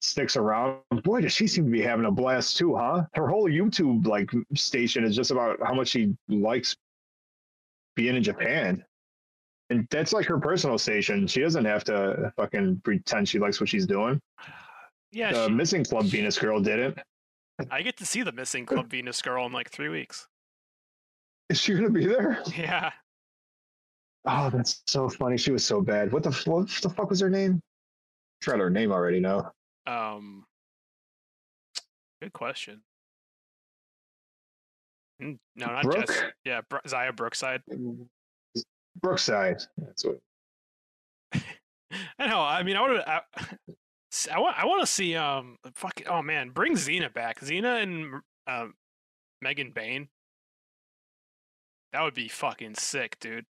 [0.00, 0.78] sticks around.
[1.04, 3.04] Boy, does she seem to be having a blast too, huh?
[3.14, 6.76] Her whole YouTube like station is just about how much she likes
[7.96, 8.84] being in Japan.
[9.70, 11.26] And that's like her personal station.
[11.28, 14.20] She doesn't have to fucking pretend she likes what she's doing.
[15.12, 15.32] Yeah.
[15.32, 16.98] The she, missing Club she, Venus girl didn't.
[17.70, 20.26] I get to see the missing Club Venus girl in like three weeks.
[21.48, 22.42] Is she gonna be there?
[22.56, 22.90] Yeah.
[24.26, 25.38] Oh, that's so funny.
[25.38, 26.12] She was so bad.
[26.12, 27.60] What the what the fuck was her name?
[28.42, 29.52] Forgot her name already now.
[29.86, 30.44] Um
[32.20, 32.82] good question.
[35.20, 36.06] No, not Brooke?
[36.06, 36.22] Jess.
[36.44, 37.62] Yeah, Br- Xia Brookside.
[39.02, 39.62] Brookside.
[39.78, 40.18] That's what.
[42.18, 42.40] I know.
[42.40, 43.00] I mean, I would.
[43.00, 43.20] I,
[44.32, 44.58] I want.
[44.58, 45.16] I want to see.
[45.16, 45.56] Um.
[45.74, 46.02] Fuck.
[46.08, 47.40] Oh man, bring Xena back.
[47.40, 48.74] Xena and um,
[49.42, 50.08] Megan Bayne.
[51.92, 53.44] That would be fucking sick, dude.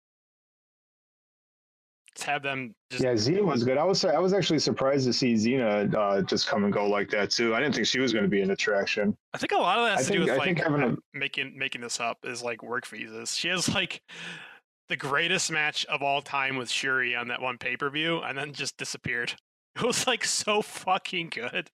[2.15, 2.73] Let's have them.
[2.89, 3.03] Just...
[3.03, 3.77] Yeah, Xena was good.
[3.77, 4.03] I was.
[4.03, 7.55] I was actually surprised to see Xena uh, just come and go like that too.
[7.55, 9.15] I didn't think she was going to be an attraction.
[9.33, 10.97] I think a lot of that has I to think, do with I like a...
[11.13, 13.35] making making this up is like work visas.
[13.35, 14.01] She has like
[14.89, 18.37] the greatest match of all time with Shuri on that one pay per view, and
[18.37, 19.33] then just disappeared.
[19.75, 21.69] It was like so fucking good.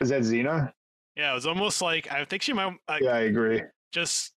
[0.00, 0.72] Is that Xena?
[1.14, 2.74] Yeah, it was almost like I think she might.
[2.88, 3.62] Like, yeah, I agree.
[3.92, 4.32] Just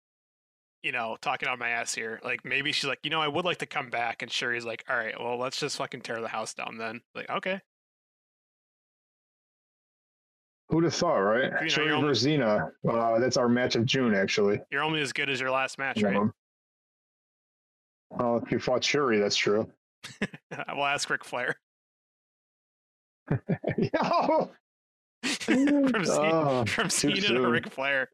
[0.82, 2.20] you know, talking on my ass here.
[2.24, 4.84] Like maybe she's like, you know, I would like to come back, and Shuri's like,
[4.89, 7.01] all right, well, let's just fucking tear the house down then.
[7.16, 7.62] Like, okay.
[10.70, 11.45] Who'd have thought, right?
[11.45, 12.72] You know, Shuri versus Xena.
[12.89, 14.60] Uh, that's our match of June, actually.
[14.72, 16.30] You're only as good as your last match, right?
[18.18, 19.70] Well, if you fought Shuri, that's true.
[20.51, 21.55] I will ask Ric Flair.
[23.78, 24.51] Yo!
[25.24, 28.09] from C- oh, from Cena to Ric Flair.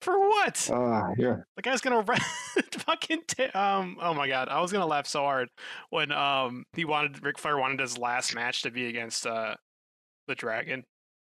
[0.00, 0.70] For what?
[0.70, 1.36] Uh, yeah.
[1.56, 2.04] The guy's gonna
[2.72, 3.98] fucking t- um.
[4.00, 5.48] Oh my god, I was gonna laugh so hard
[5.90, 9.54] when um he wanted Ric Flair wanted his last match to be against uh
[10.28, 10.84] the Dragon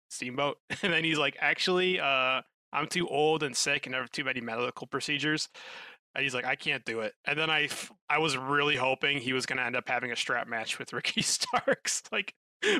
[0.09, 2.41] Steamboat, and then he's like, actually, uh,
[2.73, 5.49] I'm too old and sick and have too many medical procedures.
[6.17, 7.13] And he's like, I can't do it.
[7.25, 7.69] And then I,
[8.09, 10.91] I was really hoping he was going to end up having a strap match with
[10.93, 12.01] Ricky Starks.
[12.11, 12.33] like,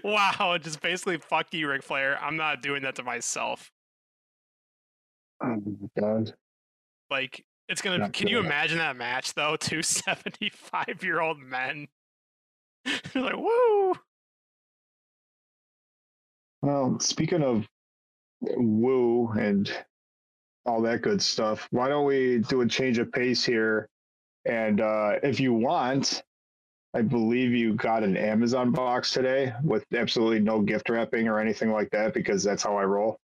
[0.04, 2.18] wow, just basically fuck you, Ric Flair.
[2.20, 3.72] I'm not doing that to myself.
[5.40, 6.34] Oh my god!
[7.12, 8.00] Like, it's gonna.
[8.00, 9.56] Not can you imagine that match though?
[9.56, 11.88] Two 75 year old men.
[13.14, 13.94] like, woo.
[16.64, 17.68] Well, speaking of
[18.48, 19.72] eh, woo and
[20.68, 21.68] all that good stuff.
[21.72, 23.88] Why don't we do a change of pace here?
[24.46, 26.24] And uh, if you want,
[26.94, 31.72] I believe you got an Amazon box today with absolutely no gift wrapping or anything
[31.72, 33.18] like that because that's how I roll.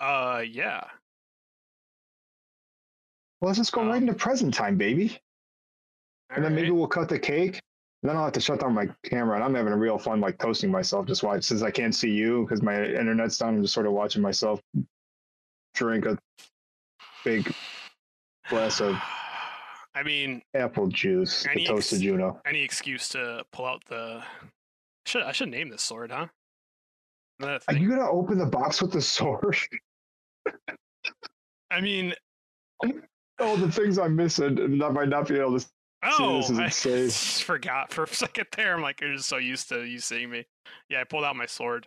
[0.00, 0.84] Uh, yeah.
[3.40, 5.18] Well, let's just go right Um, into present time, baby.
[6.30, 7.60] And then maybe we'll cut the cake.
[8.02, 9.36] And then I'll have to shut down my camera.
[9.36, 11.06] And I'm having a real fun, like toasting myself.
[11.06, 13.56] Just watch since I can't see you because my internet's down.
[13.56, 14.60] I'm just sort of watching myself
[15.74, 16.18] drink a
[17.24, 17.52] big
[18.48, 18.96] glass of
[19.94, 22.40] I mean, apple juice, Any the toasted ex- Juno.
[22.46, 24.22] any excuse to pull out the.
[25.06, 26.28] Should I should name this sword, huh?
[27.40, 29.56] Isn't that a Are you gonna open the box with the sword?
[31.70, 32.14] I mean,
[33.38, 34.58] oh, the things I'm missing.
[34.58, 35.66] and I might not be able to.
[36.04, 38.74] oh, this is I forgot for a second there.
[38.74, 40.46] I'm like, you're just so used to you seeing me.
[40.88, 41.86] Yeah, I pulled out my sword.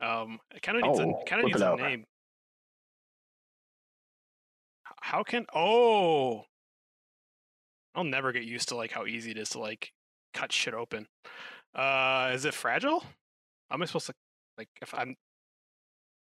[0.00, 1.78] Um, it kind of needs Oh, a kind of needs a out.
[1.78, 2.04] name.
[5.04, 6.46] How can oh?
[7.94, 9.92] I'll never get used to like how easy it is to like
[10.32, 11.06] cut shit open.
[11.74, 13.00] Uh, is it fragile?
[13.68, 14.14] How am I supposed to
[14.56, 15.14] like if I'm?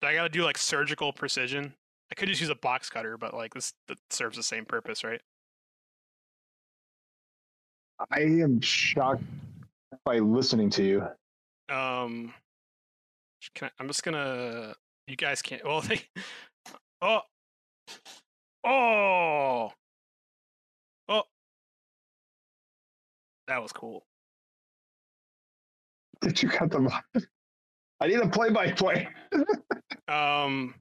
[0.00, 1.74] Do I gotta do like surgical precision?
[2.10, 5.04] I could just use a box cutter, but like this that serves the same purpose,
[5.04, 5.20] right?
[8.10, 9.22] I am shocked
[10.06, 11.00] by listening to you.
[11.68, 12.32] Um,
[13.54, 14.74] can I, I'm just gonna.
[15.06, 15.62] You guys can't.
[15.62, 16.00] Well, they.
[17.02, 17.20] Oh.
[18.64, 19.72] Oh.
[21.08, 21.22] Oh.
[23.48, 24.04] That was cool.
[26.20, 26.88] Did you cut them?
[28.00, 29.08] I need a play-by-play.
[30.08, 30.74] Um.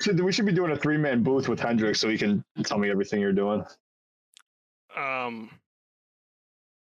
[0.00, 2.90] Should- We should be doing a three-man booth with Hendrix so he can tell me
[2.90, 3.64] everything you're doing.
[4.96, 5.50] Um.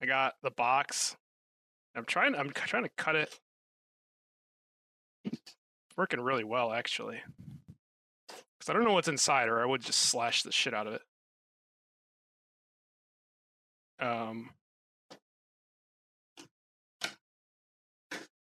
[0.01, 1.15] I got the box.
[1.95, 2.33] I'm trying.
[2.33, 3.39] I'm trying to cut it.
[5.25, 5.53] It's
[5.97, 7.19] working really well, actually.
[8.65, 10.93] Because I don't know what's inside, or I would just slash the shit out of
[10.93, 11.01] it.
[13.99, 14.49] Um.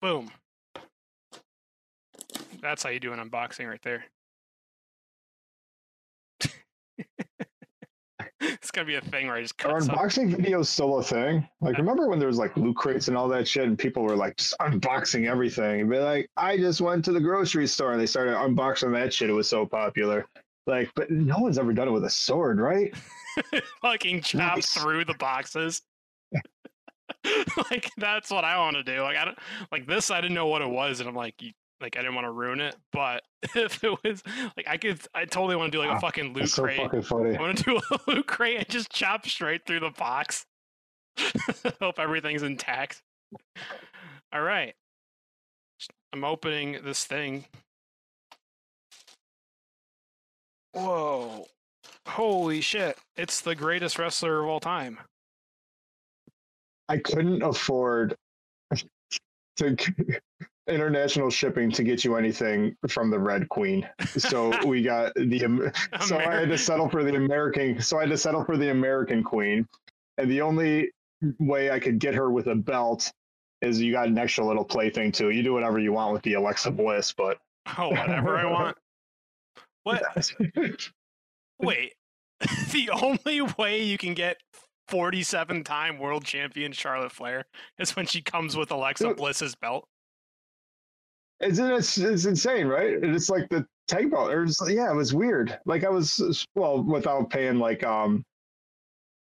[0.01, 0.31] Boom.
[2.61, 4.05] That's how you do an unboxing right there.
[8.55, 11.47] it's gonna be a thing where I just Are unboxing videos still a thing?
[11.61, 14.17] Like, remember when there was like loot crates and all that shit, and people were
[14.17, 15.81] like just unboxing everything?
[15.81, 19.13] And be like, I just went to the grocery store and they started unboxing that
[19.13, 19.31] shit.
[19.31, 20.27] It was so popular.
[20.67, 22.93] Like, but no one's ever done it with a sword, right?
[23.83, 24.71] fucking chop Nice.
[24.73, 25.83] through the boxes.
[27.71, 29.01] like that's what I want to do.
[29.03, 29.39] Like I don't
[29.71, 30.11] like this.
[30.11, 32.31] I didn't know what it was, and I'm like, you, like I didn't want to
[32.31, 32.77] ruin it.
[32.93, 33.23] But
[33.55, 34.23] if it was
[34.57, 36.79] like I could, I totally want to do like a Ah, fucking loot so crate.
[36.79, 37.37] fucking funny.
[37.37, 40.47] I want to do a loot crate and just chop straight through the box.
[41.81, 43.03] Hope everything's intact.
[44.33, 44.75] All right,
[46.13, 47.45] I'm opening this thing.
[50.73, 51.47] Whoa.
[52.07, 52.99] Holy shit.
[53.17, 54.99] It's the greatest wrestler of all time.
[56.89, 58.15] I couldn't afford
[59.57, 59.77] to
[60.69, 63.89] international shipping to get you anything from the Red Queen.
[64.07, 65.73] So we got the
[66.07, 67.81] so I had to settle for the American.
[67.81, 69.67] So I had to settle for the American Queen,
[70.19, 70.91] and the only
[71.39, 73.13] way I could get her with a belt
[73.63, 75.31] is you got an extra little plaything too.
[75.31, 77.39] You do whatever you want with the Alexa Bliss, but
[77.79, 78.77] Oh, whatever I want.
[79.83, 80.03] What?
[81.61, 81.93] Wait.
[82.73, 84.39] the only way you can get
[84.89, 87.45] 47 time world champion Charlotte Flair
[87.79, 89.87] is when she comes with Alexa Bliss's belt.
[91.41, 91.71] Isn't?
[91.71, 92.95] It's, it's insane, right?
[92.95, 94.33] And It's like the tag belt.
[94.33, 95.59] Or it's, yeah, it was weird.
[95.67, 98.25] Like I was well without paying like um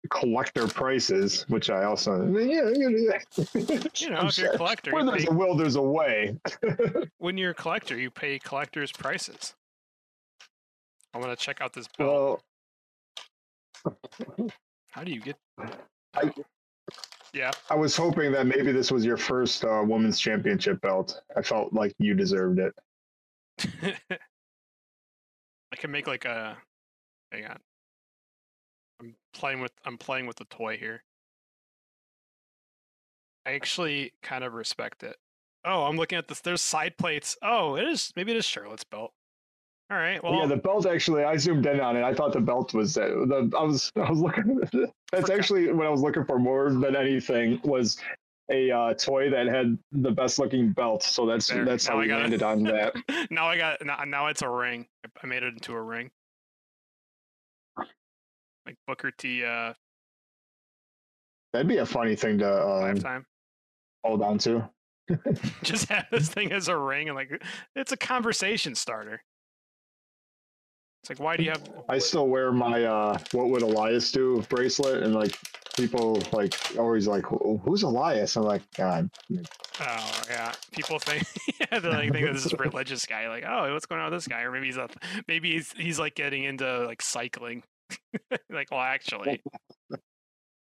[0.09, 2.71] collector prices, which I also yeah.
[2.75, 3.13] You
[4.11, 6.39] know, if you're a collector, where you there's pay, a will, there's a way.
[7.19, 9.55] when you're a collector, you pay collector's prices.
[11.13, 12.43] I want to check out this belt.
[13.85, 14.51] Well,
[14.91, 15.37] How do you get?
[16.15, 16.33] I-
[17.33, 17.51] Yeah.
[17.69, 21.23] I was hoping that maybe this was your first uh, women's championship belt.
[21.37, 22.75] I felt like you deserved it.
[25.73, 26.57] I can make like a.
[27.31, 27.59] Hang on.
[29.01, 29.73] I'm playing with.
[29.85, 31.03] I'm playing with the toy here.
[33.47, 35.17] I actually kind of respect it.
[35.65, 36.41] Oh, I'm looking at this.
[36.41, 37.37] There's side plates.
[37.43, 38.13] Oh, it is.
[38.17, 39.13] Maybe it is Charlotte's belt.
[39.91, 40.23] All right.
[40.23, 41.25] Well, yeah, the belt actually.
[41.25, 42.05] I zoomed in on it.
[42.05, 43.51] I thought the belt was uh, the.
[43.59, 43.91] I was.
[43.97, 44.61] I was looking.
[44.61, 44.73] That's
[45.11, 45.31] Forgot.
[45.31, 48.01] actually what I was looking for more than anything was
[48.53, 51.03] a uh, toy that had the best looking belt.
[51.03, 52.23] So that's There, that's now how I we got it.
[52.23, 52.95] landed on that.
[53.31, 53.85] now I got.
[53.85, 54.87] Now, now it's a ring.
[55.05, 56.11] I- I made it into a ring.
[58.67, 59.45] Like Booker T.
[59.45, 59.73] Uh,
[61.53, 63.27] That'd be a funny thing to um, lifetime.
[64.05, 64.71] hold on to.
[65.65, 67.43] Just have this thing as a ring and like
[67.75, 69.21] it's a conversation starter.
[71.03, 71.63] It's like, why do you have?
[71.89, 75.39] I still wear my uh, "What would Elias do?" bracelet, and like
[75.77, 79.11] people like always like, "Who's Elias?" I'm like, God,
[79.83, 81.27] Oh yeah, people think
[81.61, 83.29] yeah, they like think this is a religious guy.
[83.29, 84.43] Like, oh, what's going on with this guy?
[84.43, 84.89] Or maybe he's a,
[85.27, 87.63] maybe he's he's like getting into like cycling.
[88.51, 89.41] like, well, actually,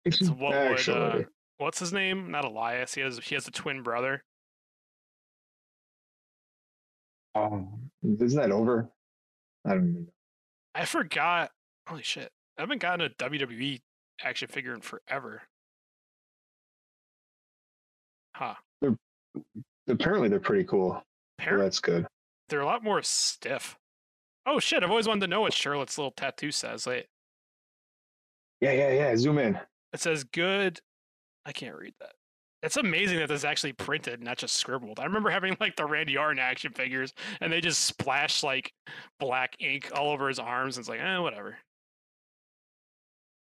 [0.05, 1.22] it's what would uh,
[1.57, 2.30] what's his name?
[2.30, 2.93] Not Elias.
[2.93, 4.24] He has he has a twin brother.
[7.34, 8.89] um, isn't that over?
[9.66, 10.12] I don't even know.
[10.76, 11.51] I forgot.
[11.88, 12.32] Holy shit!
[12.57, 13.82] I haven't gotten a WWE
[14.24, 15.43] action figure in forever.
[18.36, 18.55] Huh.
[19.88, 21.01] Apparently, they're pretty cool.
[21.39, 22.05] Apparently, that's good.
[22.49, 23.78] they're a lot more stiff.
[24.45, 24.84] Oh shit!
[24.84, 26.88] I've always wanted to know what Charlotte's little tattoo says.
[26.88, 27.07] Like,
[28.62, 29.16] Yeah, yeah, yeah.
[29.18, 29.59] Zoom in.
[29.93, 30.80] It says good.
[31.45, 32.14] I can't read that.
[32.64, 34.99] It's amazing that this is actually printed, not just scribbled.
[34.99, 38.72] I remember having like the Randy Orton action figures, and they just splash like
[39.20, 40.78] black ink all over his arms.
[40.78, 41.57] And it's like, eh, whatever.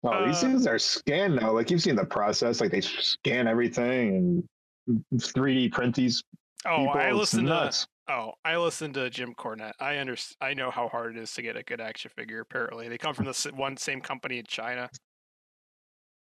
[0.03, 1.51] Oh, these Uh, things are scanned now.
[1.51, 2.61] Like you've seen the process.
[2.61, 4.43] Like they scan everything
[4.87, 6.23] and 3D print these
[6.65, 6.99] Oh, people.
[6.99, 7.71] I listened to.
[8.09, 9.73] Oh, I listened to Jim Cornette.
[9.79, 12.39] I under, I know how hard it is to get a good action figure.
[12.39, 14.89] Apparently, they come from the one same company in China.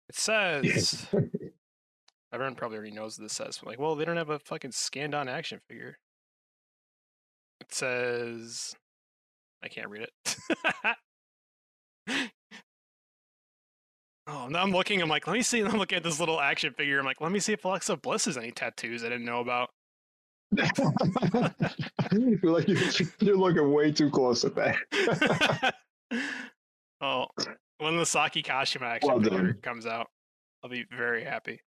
[0.08, 1.06] It says.
[2.34, 3.58] Everyone probably already knows this says.
[3.58, 5.98] But like, well, they don't have a fucking scanned on action figure.
[7.60, 8.74] It says
[9.62, 10.10] I can't read it.
[14.26, 15.62] oh, now I'm looking, I'm like, let me see.
[15.64, 16.98] I'm looking at this little action figure.
[16.98, 19.70] I'm like, let me see if Alexa Bliss has any tattoos I didn't know about.
[22.12, 25.74] you're like you're looking way too close at that.
[27.00, 27.26] oh,
[27.78, 30.08] when the Saki Kashima action Well figure comes out,
[30.62, 31.60] I'll be very happy.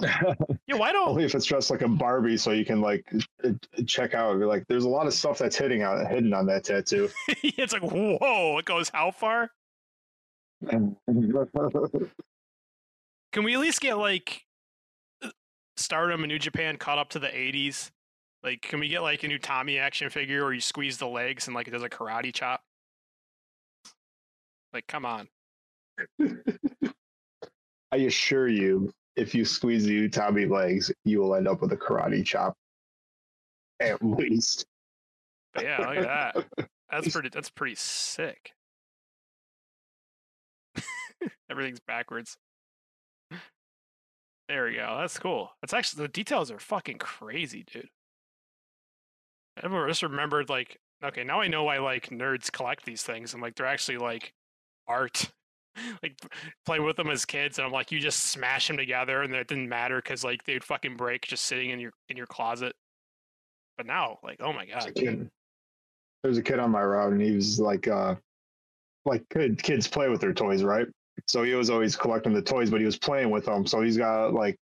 [0.00, 3.04] Yeah, why don't Only if it's dressed like a Barbie, so you can like
[3.44, 3.50] uh,
[3.86, 4.38] check out.
[4.38, 7.08] You're like, there's a lot of stuff that's hitting out hidden on that tattoo.
[7.42, 9.50] it's like whoa, it goes how far?
[13.32, 14.44] Can we at least get like
[15.22, 15.30] uh,
[15.76, 17.90] Stardom and New Japan caught up to the '80s?
[18.42, 21.54] Like, can we get like an Utami action figure where you squeeze the legs and
[21.54, 22.62] like it does a karate chop?
[24.72, 25.28] Like, come on.
[27.92, 31.76] I assure you, if you squeeze the Utami legs, you will end up with a
[31.76, 32.54] karate chop.
[33.80, 34.66] At least.
[35.54, 36.68] But yeah, look at that.
[36.90, 37.28] That's pretty.
[37.28, 38.52] That's pretty sick.
[41.50, 42.36] Everything's backwards.
[44.48, 44.96] There we go.
[44.98, 45.50] That's cool.
[45.60, 47.88] That's actually the details are fucking crazy, dude.
[49.62, 53.42] I just remembered like okay, now I know why like nerds collect these things and
[53.42, 54.32] like they're actually like
[54.86, 55.30] art.
[56.02, 56.18] like
[56.66, 59.48] play with them as kids and I'm like you just smash them together and it
[59.48, 62.74] didn't matter cuz like they'd fucking break just sitting in your in your closet.
[63.76, 65.30] But now like oh my There's a god.
[66.22, 68.16] there's a kid on my route, and he was like, uh,
[69.06, 70.86] like kid, kids play with their toys, right?
[71.26, 73.66] So he was always collecting the toys, but he was playing with them.
[73.66, 74.56] So he's got like,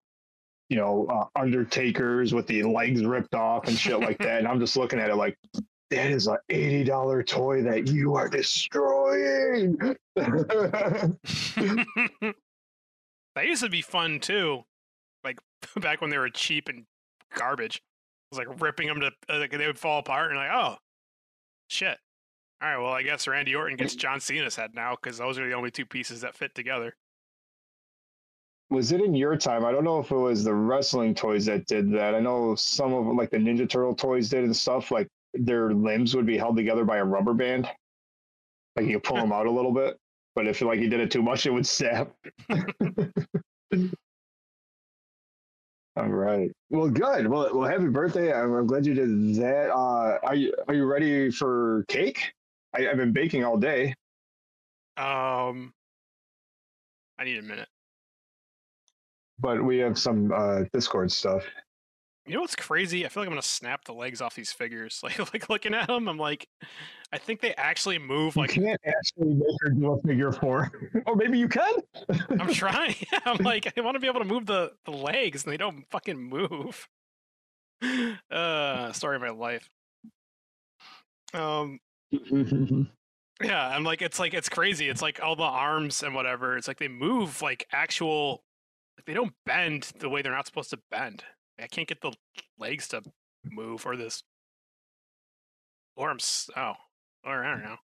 [0.69, 4.39] you know, uh, Undertakers with the legs ripped off and shit like that.
[4.39, 5.37] And I'm just looking at it like,
[5.91, 9.77] that is an eighty dollar toy that you are destroying.
[10.15, 11.15] that
[13.43, 14.63] used to be fun too,
[15.23, 15.39] like
[15.77, 16.85] back when they were cheap and
[17.33, 17.77] garbage.
[17.77, 20.77] It was like ripping them to uh, like they would fall apart and like oh
[21.67, 21.97] shit.
[22.61, 25.47] All right, well I guess Randy Orton gets John Cena's head now because those are
[25.47, 26.95] the only two pieces that fit together.
[28.69, 29.65] was it in your time?
[29.65, 32.15] I don't know if it was the wrestling toys that did that.
[32.15, 34.89] I know some of them, like the Ninja Turtle toys did and stuff.
[34.89, 37.69] Like their limbs would be held together by a rubber band.
[38.75, 39.97] Like you could pull them out a little bit,
[40.35, 42.11] but if like you did it too much, it would snap.
[45.97, 46.51] All right.
[46.69, 47.27] Well, good.
[47.27, 48.33] Well, well, happy birthday.
[48.33, 49.71] I'm, I'm glad you did that.
[49.71, 52.33] Uh, are you are you ready for cake?
[52.73, 53.93] I, I've been baking all day.
[54.97, 55.73] Um,
[57.17, 57.69] I need a minute.
[59.39, 61.43] but we have some uh, Discord stuff.
[62.25, 63.05] You know what's crazy?
[63.05, 64.99] I feel like I'm gonna snap the legs off these figures.
[65.03, 66.47] Like, like looking at them, I'm like,
[67.11, 68.35] I think they actually move.
[68.35, 70.71] You Like, can't actually make her do a figure four,
[71.05, 71.75] or maybe you can.
[72.39, 72.95] I'm trying.
[73.25, 75.85] I'm like, I want to be able to move the the legs, and they don't
[75.91, 76.87] fucking move.
[78.31, 79.69] Uh, story of my life.
[81.33, 81.79] Um,
[83.43, 84.89] yeah, I'm like, it's like it's crazy.
[84.89, 86.57] It's like all the arms and whatever.
[86.57, 88.43] It's like they move like actual.
[88.97, 91.23] Like they don't bend the way they're not supposed to bend.
[91.61, 92.13] I can't get the
[92.59, 93.01] legs to
[93.43, 94.23] move or this.
[95.95, 96.19] Or I'm
[96.57, 96.73] oh,
[97.23, 97.77] or I don't know.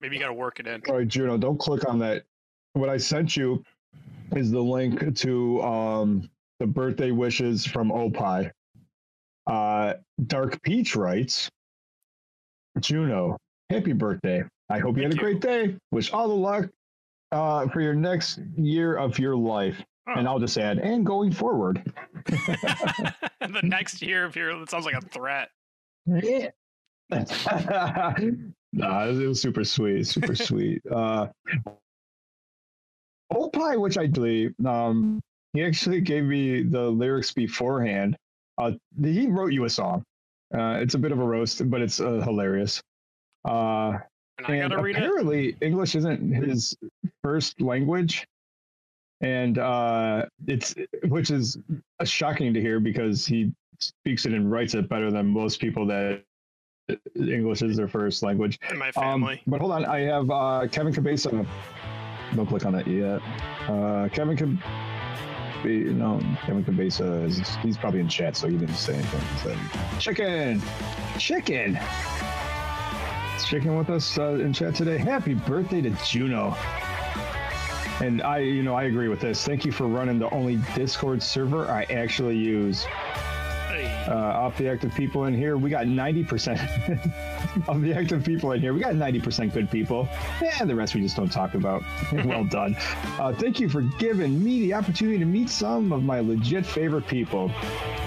[0.00, 0.82] Maybe you got to work it in.
[0.88, 2.24] All right, Juno, don't click on that.
[2.72, 3.62] What I sent you
[4.34, 8.50] is the link to um, the birthday wishes from Opie.
[9.46, 9.94] Uh,
[10.26, 11.50] Dark Peach writes,
[12.80, 13.36] Juno,
[13.70, 14.42] happy birthday.
[14.70, 15.76] I hope you Thank had a great day.
[15.90, 16.70] Wish all the luck
[17.30, 19.82] uh, for your next year of your life.
[20.08, 20.14] Oh.
[20.16, 21.80] And I'll just add, and going forward.
[22.26, 25.50] the next year of here, it sounds like a threat.
[26.06, 26.50] Yeah.
[27.10, 30.82] nah, it was super sweet, super sweet.
[30.90, 31.28] Uh,
[33.30, 35.20] Opie, which I believe, um,
[35.52, 38.16] he actually gave me the lyrics beforehand.
[38.58, 38.72] Uh,
[39.02, 40.02] he wrote you a song.
[40.54, 42.82] Uh, it's a bit of a roast, but it's uh, hilarious.
[43.44, 43.98] Uh,
[44.38, 44.98] And I and gotta read it.
[44.98, 46.76] apparently, English isn't his
[47.22, 48.26] first language,
[49.22, 50.74] and uh, it's
[51.08, 51.56] which is
[52.00, 55.86] uh, shocking to hear because he speaks it and writes it better than most people
[55.86, 56.22] that
[57.16, 58.58] English is their first language.
[58.70, 59.40] In my Um, family.
[59.46, 61.46] but hold on, I have uh, Kevin Cabeza.
[62.34, 63.20] Don't click on that yet.
[63.68, 64.58] Uh, Kevin Cab-
[65.64, 69.20] no, Kevin Cabeza is he's probably in chat, so he didn't say anything.
[69.38, 70.60] Said, "Chicken,
[71.18, 71.78] chicken."
[73.36, 74.98] Is Chicken with us uh, in chat today.
[74.98, 76.56] Happy birthday to Juno.
[78.00, 79.44] And I, you know, I agree with this.
[79.44, 82.86] Thank you for running the only Discord server I actually use.
[84.08, 88.60] Uh, off the active people in here, we got 90% of the active people in
[88.60, 88.74] here.
[88.74, 90.08] We got 90% good people,
[90.60, 91.82] and the rest we just don't talk about.
[92.24, 92.76] well done.
[93.18, 97.06] Uh, thank you for giving me the opportunity to meet some of my legit favorite
[97.06, 97.50] people.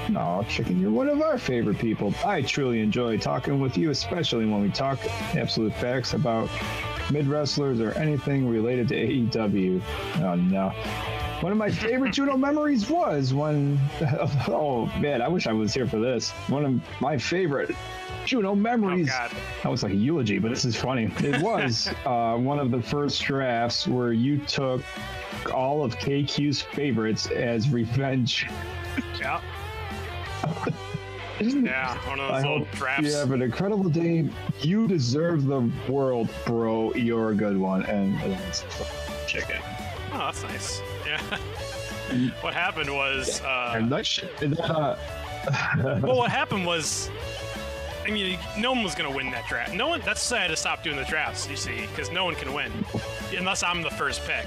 [0.09, 2.13] No, chicken, you're one of our favorite people.
[2.25, 4.99] I truly enjoy talking with you, especially when we talk
[5.36, 6.49] absolute facts about
[7.12, 9.82] mid wrestlers or anything related to AEW.
[10.18, 10.70] Oh no.
[11.41, 13.78] One of my favorite Juno memories was when,
[14.47, 16.32] oh man, I wish I was here for this.
[16.47, 17.72] One of my favorite
[18.26, 19.10] Juno Oh memories.
[19.10, 19.32] God.
[19.62, 21.12] That was like a eulogy, but this is funny.
[21.20, 24.82] It was uh, one of the first drafts where you took
[25.53, 28.47] all of KQ's favorites as revenge.
[29.20, 29.41] Yeah.
[31.39, 31.97] Yeah.
[32.09, 33.07] One of I those little hope drafts.
[33.07, 34.29] you have an incredible day.
[34.61, 36.93] You deserve the world, bro.
[36.93, 37.83] You're a good one.
[37.86, 38.17] And
[39.27, 39.57] chicken.
[40.13, 40.81] Oh, that's nice.
[41.05, 41.21] Yeah.
[42.41, 44.31] what happened was, uh, And that shit.
[44.59, 44.95] uh,
[46.01, 47.09] well, what happened was,
[48.05, 49.73] I mean, no one was gonna win that draft.
[49.73, 50.01] No one.
[50.05, 51.49] That's why I had to stop doing the drafts.
[51.49, 52.71] You see, because no one can win
[53.38, 54.45] unless I'm the first pick.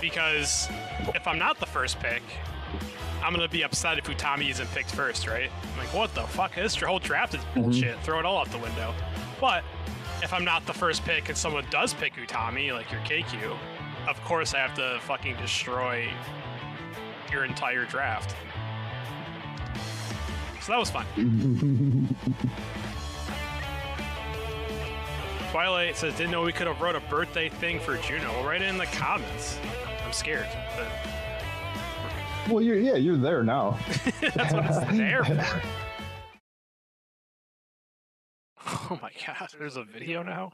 [0.00, 0.68] Because
[1.14, 2.22] if I'm not the first pick,
[3.22, 5.50] I'm gonna be upset if Utami isn't picked first, right?
[5.72, 6.54] I'm like, what the fuck?
[6.54, 7.62] This whole draft is mhm.
[7.62, 7.98] bullshit.
[8.00, 8.94] Throw it all out the window.
[9.40, 9.64] But
[10.22, 13.56] if I'm not the first pick and someone does pick Utami, like your KQ,
[14.08, 16.08] of course I have to fucking destroy
[17.30, 18.34] your entire draft.
[20.60, 21.06] So that was fun.
[25.50, 28.30] Twilight says, didn't know we could have wrote a birthday thing for Juno.
[28.32, 29.58] Well, write it in the comments.
[30.04, 30.48] I'm scared.
[30.76, 31.11] But
[32.48, 33.78] well, you're, yeah, you're there now.
[34.20, 35.62] that's what it's there for.
[38.66, 40.52] Oh my god, there's a video now?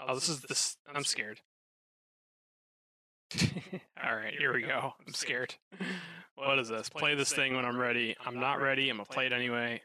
[0.00, 0.76] Oh, this is this.
[0.94, 1.40] I'm scared.
[4.02, 4.92] All right, here we go.
[5.06, 5.54] I'm scared.
[6.36, 6.88] What is this?
[6.88, 8.16] Play this thing when I'm ready.
[8.24, 8.88] I'm not ready.
[8.88, 9.82] I'm gonna play it anyway.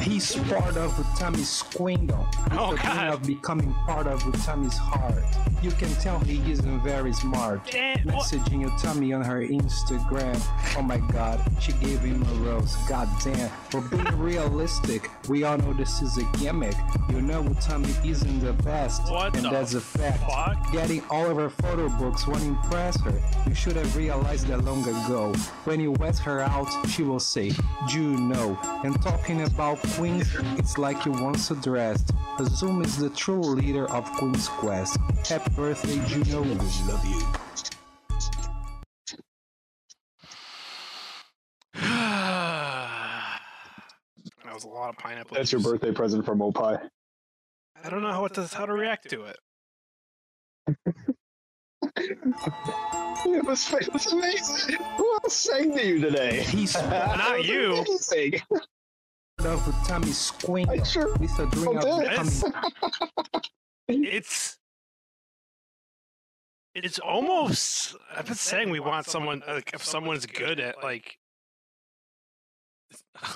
[0.00, 1.64] He's part of Utami's.
[1.78, 2.10] With
[2.52, 3.14] Oh, God.
[3.14, 5.22] of becoming part of Utami's heart.
[5.62, 7.60] You can tell he isn't very smart.
[7.74, 8.26] Eh, damn, what?
[8.26, 10.40] Messaging Utami on her Instagram.
[10.76, 12.76] Oh my god, she gave him a rose.
[12.88, 13.48] God damn.
[13.70, 16.74] For being realistic, we all know this is a gimmick.
[17.10, 19.10] You know Utami isn't the best.
[19.10, 20.20] What and the that's a fact.
[20.30, 20.72] fuck?
[20.72, 23.20] Getting all of her photo books won't impress her.
[23.46, 25.32] You should have realized that long ago.
[25.64, 27.52] When you wet her out, she will say,
[27.90, 32.14] "You know," And talking about queens, it's like you once addressed.
[32.38, 34.98] Azum is the true leader of Queen's Quest.
[35.28, 36.42] Happy birthday, Juno.
[36.42, 37.20] We love you.
[44.44, 45.36] that was a lot of pineapple.
[45.36, 46.60] That's your birthday present from Opie.
[47.84, 49.38] I don't know how to how to react to it.
[53.26, 54.76] It was, it was amazing.
[54.96, 56.40] Who else sang to you today?
[56.42, 57.74] He's Not you.
[57.74, 58.40] Amazing.
[59.38, 60.84] Part of Utami's I kingdom.
[60.84, 62.12] sure With a dream of did.
[63.88, 64.58] It's it's
[66.74, 67.96] it's almost.
[68.14, 71.18] I've been saying we want someone like if someone's good at like.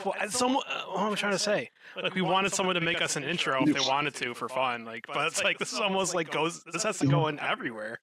[0.04, 0.62] Well, someone.
[0.68, 1.70] uh, What am I trying to say?
[2.00, 4.84] Like we wanted someone to make us an intro if they wanted to for fun.
[4.84, 6.62] Like, but it's like this is almost like goes.
[6.72, 7.98] This has to go in everywhere.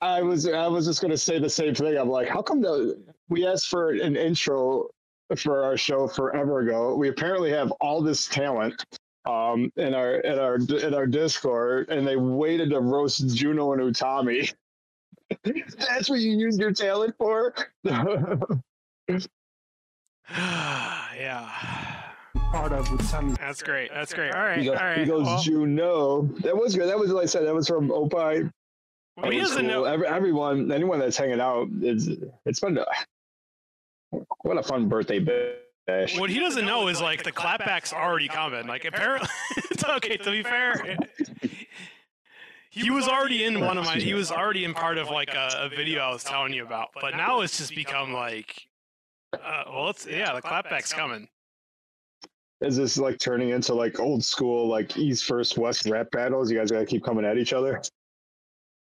[0.00, 1.96] I was I was just gonna say the same thing.
[1.96, 4.88] I'm like, how come the we asked for an intro
[5.36, 6.94] for our show forever ago?
[6.96, 8.84] We apparently have all this talent
[9.26, 13.82] um in our in our in our Discord, and they waited to roast Juno and
[13.82, 14.52] Utami.
[15.78, 17.54] That's what you use your talent for.
[17.84, 18.36] yeah.
[22.52, 23.36] Part of Utami.
[23.38, 23.90] That's great.
[23.92, 24.32] That's great.
[24.34, 24.58] All right.
[24.58, 24.98] he goes, all right.
[24.98, 26.22] he goes well, Juno.
[26.42, 26.88] That was good.
[26.88, 27.46] That was like I said.
[27.46, 28.16] That was from Opie.
[28.16, 29.82] what he That was doesn't cool.
[29.82, 29.84] know.
[29.84, 32.08] Every, everyone, anyone that's hanging out, it's
[32.46, 32.78] it's fun.
[34.42, 35.18] What a fun birthday
[35.86, 36.18] bash.
[36.18, 38.66] What he doesn't know is like the clapback's already coming.
[38.66, 39.28] Like apparently,
[39.70, 40.16] it's okay.
[40.16, 40.96] To be fair,
[42.70, 43.96] he was already in one of my.
[43.96, 46.88] He was already in part of like a, a video I was telling you about.
[47.00, 48.68] But now it's just become like,
[49.34, 51.28] uh, well, it's yeah, the clapback's coming.
[52.60, 56.50] Is this like turning into like old school like East first West rap battles?
[56.50, 57.82] You guys gotta keep coming at each other.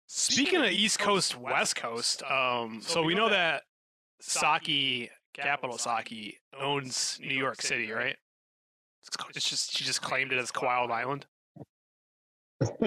[0.07, 3.61] Speaking of East Coast, West Coast, um, so we know that
[4.19, 5.09] Saki,
[5.43, 8.15] Capital Saki, owns New York City, right?
[9.01, 11.25] It's It's just she just claimed it as Wild Island.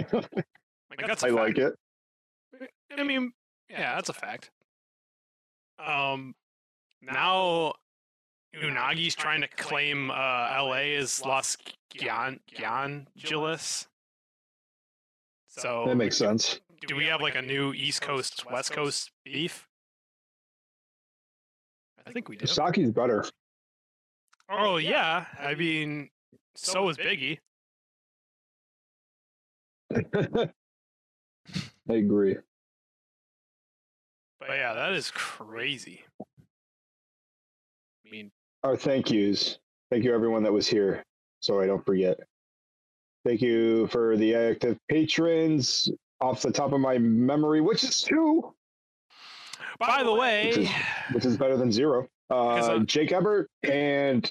[0.99, 1.41] Like that's a I fact.
[1.41, 1.73] like it.
[2.95, 3.33] I mean,
[3.71, 4.51] yeah, that's a fact.
[5.79, 6.35] Um,
[7.01, 7.73] now
[8.55, 10.95] Unagi's trying to claim uh, L.A.
[10.97, 11.57] as Los
[11.95, 13.87] Gian Giongelis.
[15.49, 16.61] So That makes sense.
[16.87, 19.67] do we have like a new East Coast West Coast beef?
[22.07, 22.47] I think we do.
[22.47, 23.25] Saki's better.
[24.51, 26.11] Oh, oh yeah, I mean,
[26.55, 27.39] so is Biggie.
[31.89, 32.37] I agree.
[34.41, 36.03] But yeah, that is crazy.
[36.21, 38.31] I mean,
[38.65, 39.59] Our thank yous.
[39.91, 41.05] Thank you everyone that was here.
[41.41, 42.19] So I don't forget.
[43.25, 45.91] Thank you for the active patrons.
[46.21, 48.55] Off the top of my memory, which is two,
[49.79, 50.71] by the way, Which is-
[51.13, 52.09] which is better than zero.
[52.31, 54.31] Uh, uh, Jake Ebert and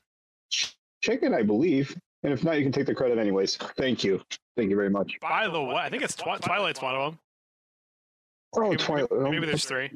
[0.52, 1.96] Ch- Chicken, I believe.
[2.24, 3.58] And if not, you can take the credit anyways.
[3.58, 4.22] Thank you.
[4.58, 5.20] Thank you very much.
[5.22, 7.20] by the way, I think it's Twi- Twilight's one of them.
[8.56, 9.12] Oh, Maybe, Twilight.
[9.12, 9.90] maybe there's three.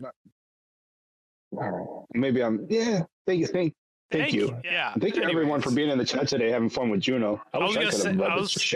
[1.60, 2.66] Oh, Maybe I'm.
[2.70, 3.04] Yeah.
[3.28, 3.48] Thank you.
[3.48, 3.74] Thank.
[4.12, 4.56] Thank, you.
[4.64, 4.94] Yeah.
[5.00, 7.42] Thank you everyone for being in the chat today, having fun with Juno.
[7.54, 8.74] I, I was gonna could say- I was-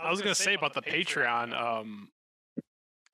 [0.00, 2.08] I was gonna say about the Patreon, um,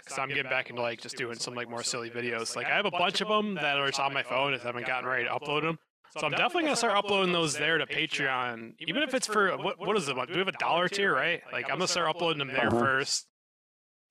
[0.04, 2.56] because I'm getting back into like just doing some like more silly videos.
[2.56, 4.86] Like I have a bunch of them that are just on my phone, I haven't
[4.86, 5.78] gotten ready to upload them.
[6.18, 9.78] So I'm definitely gonna start uploading those there to Patreon, even if it's for what
[9.78, 10.14] what is it?
[10.14, 11.42] Do we have a dollar tier, right?
[11.52, 13.26] Like I'm gonna start uploading them there first.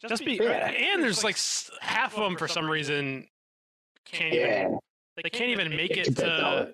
[0.08, 1.38] Just be, uh, and there's like
[1.80, 3.26] half of them for some reason
[4.06, 4.80] can't even
[5.16, 6.74] they can't even make it to.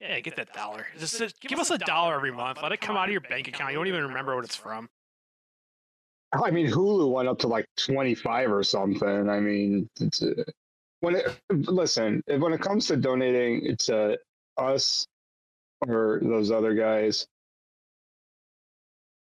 [0.00, 0.86] Yeah, get that dollar.
[0.98, 2.62] Just, just give us a dollar every month.
[2.62, 3.72] Let it come out of your bank account.
[3.72, 4.88] You don't even remember what it's from.
[6.32, 9.28] I mean, Hulu went up to like 25 or something.
[9.28, 10.44] I mean, it's, uh,
[11.00, 14.18] when it, listen, when it comes to donating to
[14.56, 15.06] us
[15.88, 17.26] or those other guys,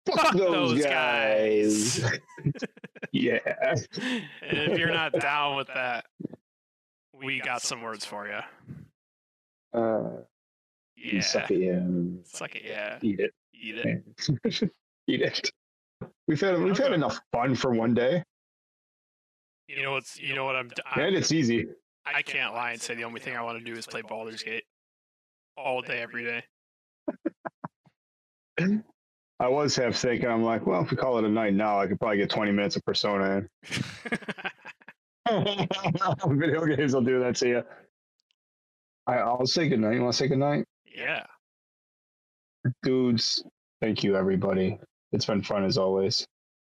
[0.05, 1.99] fuck those, Those guys.
[1.99, 2.19] guys.
[3.11, 3.39] yeah.
[3.71, 6.05] and if you're not down with that,
[7.13, 8.39] we got some words for you.
[9.77, 10.21] Uh,
[10.95, 11.21] Yeah.
[11.21, 11.81] Suck it, yeah.
[12.23, 12.99] Suck it, yeah.
[13.01, 13.33] Eat it.
[13.53, 14.71] Eat it.
[15.07, 15.51] Eat it.
[16.27, 16.95] We've had we've had Okay.
[16.95, 18.23] enough fun for one day,
[19.67, 21.67] You know what's you know what I'm, and I'm it's easy.
[22.05, 24.43] I can't lie and say the only thing I want to do is play Baldur's
[24.43, 24.65] Gate
[25.57, 26.43] all day every day.
[29.39, 31.87] I was half thinking, I'm like, well, if we call it a night now, I
[31.87, 33.49] could probably get 20 minutes of Persona in.
[36.37, 37.63] Video games will do that to you.
[39.07, 39.95] I, I'll say goodnight.
[39.95, 40.65] You want to say goodnight?
[40.85, 41.25] yeah.
[42.83, 43.43] Dudes,
[43.81, 44.79] thank you, everybody.
[45.13, 46.25] It's been fun as always.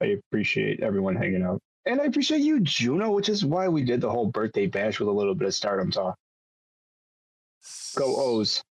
[0.03, 1.61] I appreciate everyone hanging out.
[1.87, 5.09] And I appreciate you, Juno, which is why we did the whole birthday bash with
[5.09, 6.17] a little bit of stardom talk.
[7.97, 8.63] Go O's.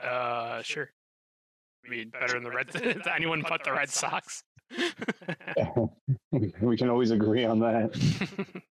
[0.00, 0.90] Uh, sure.
[1.84, 2.70] I mean, better than the Red.
[3.14, 4.42] anyone but the Red Sox.
[6.32, 8.62] we can always agree on that.